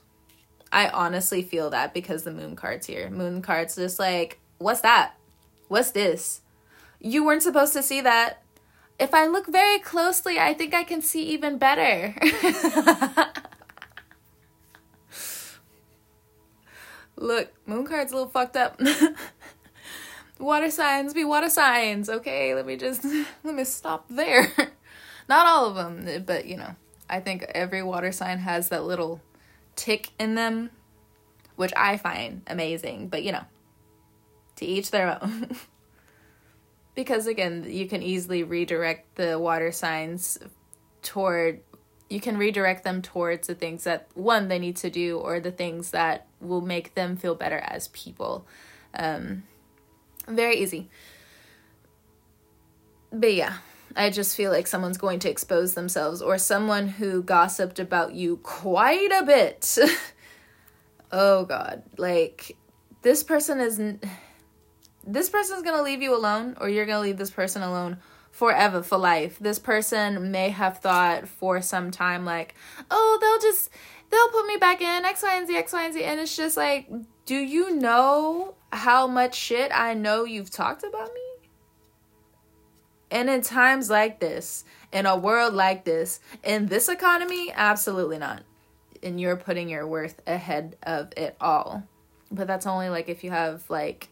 I 0.72 0.90
honestly 0.90 1.44
feel 1.44 1.70
that 1.70 1.94
because 1.94 2.24
the 2.24 2.32
moon 2.32 2.56
card's 2.56 2.88
here. 2.88 3.12
Moon 3.12 3.44
card's 3.44 3.76
just 3.76 4.00
like, 4.00 4.40
what's 4.58 4.82
that? 4.82 5.14
What's 5.68 5.92
this? 5.92 6.42
You 7.00 7.24
weren't 7.24 7.44
supposed 7.44 7.74
to 7.74 7.84
see 7.84 8.02
that. 8.02 8.42
if 8.98 9.14
I 9.14 9.28
look 9.28 9.46
very 9.48 9.78
closely, 9.78 10.40
I 10.40 10.56
think 10.56 10.74
I 10.74 10.84
can 10.84 11.04
see 11.04 11.22
even 11.28 11.60
better. 11.60 12.16
look, 17.16 17.54
moon 17.68 17.86
card's 17.86 18.12
a 18.12 18.16
little 18.16 18.32
fucked 18.32 18.58
up. 18.58 18.82
water 20.40 20.72
signs 20.72 21.14
be 21.14 21.24
water 21.24 21.50
signs, 21.50 22.10
okay? 22.10 22.56
Let 22.56 22.66
me 22.66 22.76
just 22.76 23.06
let 23.44 23.54
me 23.54 23.66
stop 23.66 24.06
there. 24.10 24.52
Not 25.28 25.48
all 25.48 25.66
of 25.66 25.76
them, 25.76 26.24
but 26.26 26.46
you 26.46 26.58
know, 26.58 26.76
I 27.10 27.20
think 27.20 27.44
every 27.54 27.84
water 27.84 28.12
sign 28.12 28.40
has 28.40 28.70
that 28.70 28.86
little 28.86 29.22
tick 29.76 30.10
in 30.20 30.36
them, 30.36 30.70
which 31.56 31.74
I 31.76 31.98
find 31.98 32.42
amazing, 32.48 33.10
but 33.10 33.24
you 33.24 33.32
know, 33.32 33.46
to 34.58 34.66
each 34.66 34.92
their 34.92 35.20
own. 35.22 35.56
because 36.96 37.28
again, 37.28 37.66
you 37.68 37.88
can 37.88 38.02
easily 38.02 38.44
redirect 38.44 39.16
the 39.16 39.38
water 39.40 39.72
signs 39.72 40.40
toward 41.02 41.62
you 42.10 42.20
can 42.20 42.38
redirect 42.38 42.84
them 42.84 43.02
towards 43.02 43.48
the 43.48 43.56
things 43.56 43.84
that 43.84 44.08
one 44.14 44.48
they 44.48 44.60
need 44.60 44.76
to 44.78 44.90
do 44.90 45.18
or 45.18 45.40
the 45.40 45.52
things 45.52 45.92
that 45.92 46.28
will 46.40 46.62
make 46.62 46.94
them 46.94 47.18
feel 47.18 47.34
better 47.34 47.58
as 47.58 47.88
people. 47.90 48.46
Um, 48.94 49.44
very 50.28 50.58
easy. 50.58 50.90
But 53.12 53.34
yeah, 53.34 53.58
I 53.96 54.10
just 54.10 54.36
feel 54.36 54.52
like 54.52 54.68
someone's 54.68 54.98
going 54.98 55.20
to 55.20 55.30
expose 55.30 55.74
themselves 55.74 56.22
or 56.22 56.38
someone 56.38 56.88
who 56.88 57.24
gossiped 57.24 57.80
about 57.80 58.14
you 58.14 58.38
quite 58.38 59.12
a 59.12 59.24
bit. 59.24 59.78
oh 61.12 61.46
god, 61.46 61.84
like 61.98 62.58
this 63.02 63.24
person 63.24 63.60
is 63.60 63.82
this 65.08 65.30
person's 65.30 65.64
going 65.64 65.78
to 65.78 65.84
leave 65.84 66.02
you 66.02 66.16
alone 66.16 66.58
or 66.60 66.68
you're 66.68 66.86
going 66.86 66.98
to 66.98 67.08
leave 67.08 67.18
this 67.18 67.32
person 67.32 67.62
alone 67.62 67.98
forever 68.32 68.84
for 68.84 68.98
life. 68.98 69.40
This 69.40 69.60
person 69.60 70.32
may 70.32 70.50
have 70.50 70.80
thought 70.80 71.28
for 71.28 71.62
some 71.62 71.90
time 71.90 72.26
like, 72.26 72.56
"Oh, 72.92 73.18
they'll 73.22 73.50
just 73.50 73.70
they'll 74.10 74.30
put 74.30 74.46
me 74.46 74.58
back 74.58 74.82
in 74.82 75.06
X, 75.06 75.24
Y, 75.24 75.38
and 75.38 75.48
Z, 75.48 75.56
X, 75.56 75.72
Y, 75.72 75.86
and 75.86 75.94
Z." 75.94 76.04
And 76.04 76.20
it's 76.20 76.36
just 76.36 76.58
like, 76.58 76.90
do 77.26 77.36
you 77.36 77.76
know 77.76 78.56
how 78.72 79.08
much 79.08 79.36
shit 79.36 79.72
I 79.74 79.94
know 79.94 80.26
you've 80.26 80.52
talked 80.52 80.84
about 80.84 81.14
me? 81.14 81.25
And 83.12 83.30
in 83.30 83.42
times 83.42 83.90
like 83.90 84.20
this, 84.20 84.66
in 84.92 85.06
a 85.06 85.16
world 85.16 85.54
like 85.54 85.86
this, 85.86 86.20
in 86.44 86.68
this 86.68 86.90
economy, 86.90 87.52
absolutely 87.54 88.18
not. 88.18 88.44
And 89.04 89.20
you're 89.20 89.36
putting 89.36 89.70
your 89.70 89.86
worth 89.86 90.22
ahead 90.26 90.76
of 90.84 91.14
it 91.16 91.36
all. 91.40 91.84
But 92.32 92.48
that's 92.48 92.66
only 92.66 92.90
like 92.90 93.08
if 93.08 93.24
you 93.24 93.32
have 93.32 93.70
like 93.70 94.10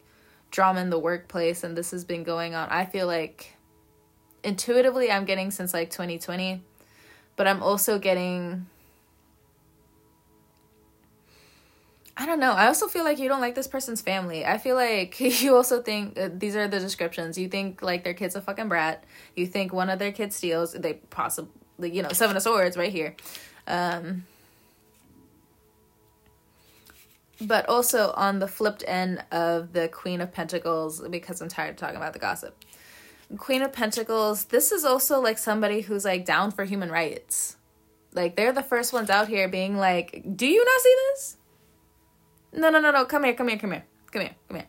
drama 0.50 0.80
in 0.80 0.90
the 0.90 0.98
workplace 0.98 1.64
and 1.64 1.76
this 1.76 1.90
has 1.90 2.04
been 2.04 2.22
going 2.22 2.54
on. 2.54 2.68
I 2.70 2.84
feel 2.84 3.08
like 3.08 3.56
intuitively 4.44 5.10
I'm 5.10 5.24
getting 5.24 5.50
since 5.50 5.74
like 5.74 5.90
2020, 5.90 6.62
but 7.34 7.48
I'm 7.48 7.62
also 7.62 7.98
getting 7.98 8.66
I 12.16 12.26
don't 12.26 12.38
know. 12.38 12.52
I 12.52 12.66
also 12.66 12.86
feel 12.86 13.02
like 13.02 13.18
you 13.18 13.28
don't 13.28 13.40
like 13.40 13.56
this 13.56 13.66
person's 13.66 14.00
family. 14.00 14.46
I 14.46 14.58
feel 14.58 14.76
like 14.76 15.18
you 15.42 15.56
also 15.56 15.82
think 15.82 16.18
uh, 16.18 16.28
these 16.32 16.54
are 16.54 16.68
the 16.68 16.78
descriptions. 16.78 17.36
You 17.36 17.48
think 17.48 17.82
like 17.82 18.04
their 18.04 18.14
kid's 18.14 18.36
a 18.36 18.40
fucking 18.40 18.68
brat. 18.68 19.04
You 19.34 19.46
think 19.46 19.72
one 19.72 19.90
of 19.90 19.98
their 19.98 20.12
kids 20.12 20.36
steals. 20.36 20.72
They 20.72 20.94
possibly, 21.10 21.90
you 21.90 22.02
know, 22.02 22.10
Seven 22.10 22.36
of 22.36 22.42
Swords 22.42 22.76
right 22.76 22.92
here. 22.92 23.16
Um, 23.66 24.26
but 27.40 27.68
also 27.68 28.12
on 28.12 28.38
the 28.38 28.46
flipped 28.46 28.84
end 28.86 29.24
of 29.32 29.72
the 29.72 29.88
Queen 29.88 30.20
of 30.20 30.32
Pentacles, 30.32 31.00
because 31.08 31.40
I'm 31.40 31.48
tired 31.48 31.70
of 31.70 31.76
talking 31.76 31.96
about 31.96 32.12
the 32.12 32.20
gossip. 32.20 32.56
Queen 33.38 33.62
of 33.62 33.72
Pentacles, 33.72 34.44
this 34.46 34.70
is 34.70 34.84
also 34.84 35.20
like 35.20 35.38
somebody 35.38 35.80
who's 35.80 36.04
like 36.04 36.24
down 36.24 36.52
for 36.52 36.64
human 36.64 36.90
rights. 36.90 37.56
Like 38.12 38.36
they're 38.36 38.52
the 38.52 38.62
first 38.62 38.92
ones 38.92 39.10
out 39.10 39.26
here 39.26 39.48
being 39.48 39.76
like, 39.76 40.22
"Do 40.36 40.46
you 40.46 40.64
not 40.64 40.80
see 40.80 40.94
this? 41.10 41.36
No, 42.56 42.70
no, 42.70 42.78
no, 42.78 42.90
no. 42.90 43.04
Come 43.04 43.24
here, 43.24 43.34
come 43.34 43.48
here, 43.48 43.58
come 43.58 43.72
here. 43.72 43.84
Come 44.12 44.22
here, 44.22 44.34
come 44.48 44.56
here. 44.58 44.68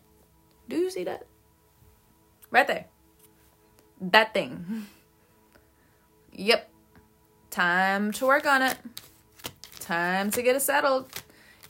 Do 0.67 0.77
you 0.77 0.89
see 0.89 1.03
that? 1.03 1.25
Right 2.49 2.67
there. 2.67 2.85
That 4.01 4.33
thing. 4.33 4.87
Yep. 6.33 6.69
Time 7.51 8.11
to 8.13 8.25
work 8.25 8.45
on 8.45 8.61
it. 8.61 8.77
Time 9.79 10.31
to 10.31 10.41
get 10.41 10.55
it 10.55 10.61
settled. 10.61 11.11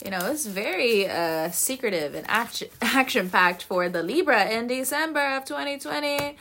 You 0.03 0.11
know, 0.11 0.19
it's 0.31 0.45
very 0.45 1.07
uh 1.07 1.51
secretive 1.51 2.15
and 2.15 2.25
action 2.29 2.69
action 2.81 3.29
packed 3.29 3.63
for 3.63 3.89
the 3.89 4.01
Libra 4.01 4.49
in 4.49 4.67
December 4.67 5.35
of 5.35 5.45
2020. 5.45 6.37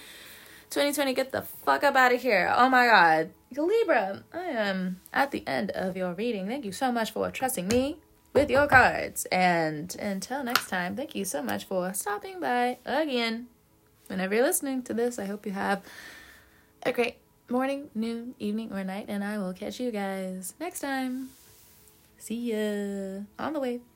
2020, 0.71 1.15
get 1.15 1.31
the 1.31 1.43
fuck 1.43 1.85
up 1.85 1.95
out 1.95 2.13
of 2.13 2.23
here. 2.23 2.53
Oh 2.57 2.69
my 2.69 2.87
god. 2.87 3.31
Libra, 3.57 4.25
I 4.33 4.45
am 4.45 5.01
at 5.13 5.31
the 5.31 5.47
end 5.47 5.71
of 5.71 5.97
your 5.97 6.15
reading. 6.15 6.49
Thank 6.49 6.65
you 6.65 6.73
so 6.73 6.91
much 6.91 7.13
for 7.13 7.31
trusting 7.31 7.69
me 7.69 7.99
with 8.35 8.51
your 8.51 8.67
cards. 8.67 9.25
And 9.27 9.95
until 9.99 10.45
next 10.45 10.69
time, 10.69 10.97
thank 10.97 11.15
you 11.15 11.25
so 11.25 11.43
much 11.43 11.65
for 11.65 11.95
stopping 11.95 12.41
by 12.41 12.79
again. 12.85 13.47
Whenever 14.09 14.35
you're 14.35 14.45
listening 14.45 14.83
to 14.83 14.93
this, 14.93 15.19
I 15.19 15.25
hope 15.25 15.47
you 15.47 15.53
have 15.53 15.83
a 16.83 16.93
great 16.93 17.17
morning, 17.49 17.89
noon, 17.95 18.35
evening, 18.39 18.73
or 18.73 18.85
night. 18.85 19.07
And 19.09 19.25
I 19.25 19.39
will 19.39 19.55
catch 19.55 19.81
you 19.81 19.91
guys 19.91 20.53
next 20.61 20.81
time. 20.81 21.31
See 22.19 22.53
ya 22.53 23.23
on 23.39 23.55
the 23.55 23.61
wave. 23.61 23.94